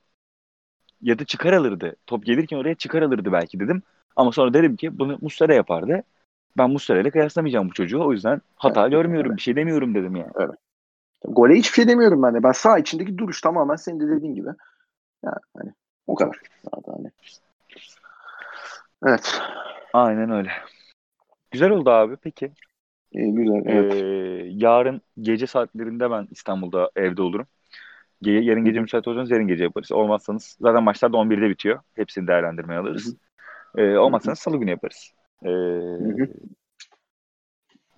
[1.03, 1.97] Ya da çıkar alırdı.
[2.07, 3.83] Top gelirken oraya çıkar alırdı belki dedim.
[4.17, 6.03] Ama sonra dedim ki bunu Muslera yapardı.
[6.59, 8.05] Ben Muslera ile kıyaslamayacağım bu çocuğu.
[8.05, 9.31] O yüzden hata Evet, görmüyorum.
[9.31, 9.37] evet.
[9.37, 10.31] Bir şey demiyorum dedim yani.
[11.25, 12.43] Gole hiçbir şey demiyorum ben de.
[12.43, 14.49] Ben sağ içindeki duruş tamamen senin de dediğin gibi.
[15.25, 15.73] Yani hani
[16.07, 16.37] o kadar.
[16.75, 17.11] Zaten hani.
[19.07, 19.41] Evet.
[19.93, 20.51] Aynen öyle.
[21.51, 22.17] Güzel oldu abi.
[22.17, 22.53] Peki.
[23.13, 23.63] İyi, güzel.
[23.67, 23.95] Evet.
[23.95, 27.47] Ee, yarın gece saatlerinde ben İstanbul'da evde olurum.
[28.23, 29.93] Ge- yarın gece müsait olursanız yarın gece yaparız.
[29.93, 31.81] Olmazsanız zaten maçlar da 11'de bitiyor.
[31.95, 33.17] Hepsini değerlendirmeye alırız.
[33.77, 35.13] Ee, olmazsanız salı günü yaparız.
[35.45, 36.29] Ee, hı.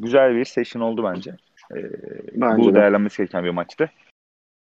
[0.01, 1.36] güzel bir session oldu bence.
[1.76, 1.90] Ee,
[2.34, 2.74] Bence bu de.
[2.74, 3.90] değerlenmesi gereken bir maçtı.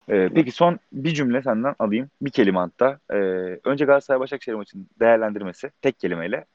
[0.09, 2.09] Ee, peki son bir cümle senden alayım.
[2.21, 2.99] Bir kelime hatta.
[3.11, 3.15] Ee,
[3.63, 6.45] önce Galatasaray Başakşehir maçının değerlendirmesi tek kelimeyle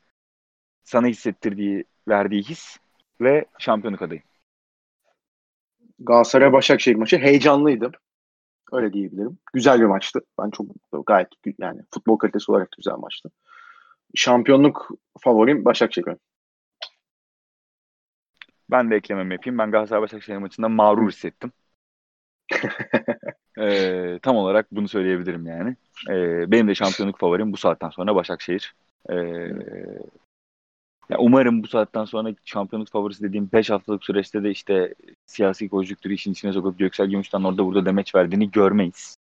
[0.85, 2.77] sana hissettirdiği, verdiği his
[3.21, 4.23] ve şampiyonluk adayı.
[5.99, 7.93] Galatasaray Başakşehir maçı heyecanlıydı.
[8.73, 9.39] Öyle diyebilirim.
[9.53, 10.21] Güzel bir maçtı.
[10.41, 10.67] Ben çok
[11.07, 11.29] gayet
[11.59, 13.31] yani futbol kalitesi olarak güzel maçtı.
[14.15, 14.91] Şampiyonluk
[15.21, 16.17] favorim Başakşehir.
[18.71, 19.59] Ben de eklememi yapayım.
[19.59, 21.53] Ben Galatasaray Başakşehir maçında mağrur hissettim.
[23.61, 25.77] Ee, tam olarak bunu söyleyebilirim yani.
[26.11, 28.75] Ee, benim de şampiyonluk favorim bu saatten sonra Başakşehir.
[29.11, 29.15] Ee,
[31.11, 34.95] ya umarım bu saatten sonra şampiyonluk favorisi dediğim 5 haftalık süreçte de işte
[35.27, 39.17] siyasi konjüktürü işin içine sokup Göksel Gümüş'ten orada burada demeç verdiğini görmeyiz.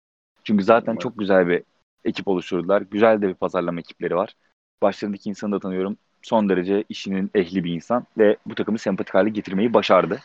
[0.44, 1.62] Çünkü zaten çok güzel bir
[2.04, 2.82] ekip oluşturdular.
[2.82, 4.36] Güzel de bir pazarlama ekipleri var.
[4.82, 5.96] Başlarındaki insanı da tanıyorum.
[6.22, 10.20] Son derece işinin ehli bir insan ve bu takımı sempatik hale getirmeyi başardı.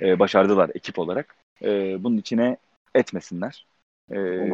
[0.00, 1.36] Ee, başardılar ekip olarak.
[1.62, 2.56] Ee, bunun içine
[2.94, 3.66] etmesinler.
[4.12, 4.50] Ee,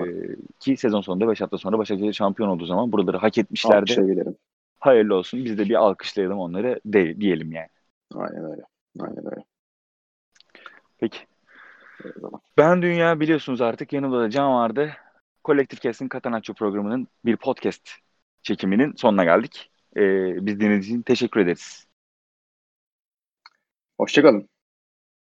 [0.61, 4.25] ki sezon sonunda 5 hafta sonra Başakşehir şampiyon olduğu zaman buraları hak etmişlerdi.
[4.81, 5.45] Hayırlı olsun.
[5.45, 7.69] Biz de bir alkışlayalım onları de, diyelim yani.
[8.15, 8.63] Aynen öyle.
[9.01, 9.45] Aynen öyle.
[10.99, 11.19] Peki.
[12.59, 14.93] Ben Dünya biliyorsunuz artık yanımda da Can vardı.
[15.45, 17.91] Kolektif Kes'in Katanakçı programının bir podcast
[18.47, 19.71] çekiminin sonuna geldik.
[19.97, 21.87] Ee, biz dinlediğiniz için teşekkür ederiz.
[23.99, 24.49] Hoşçakalın.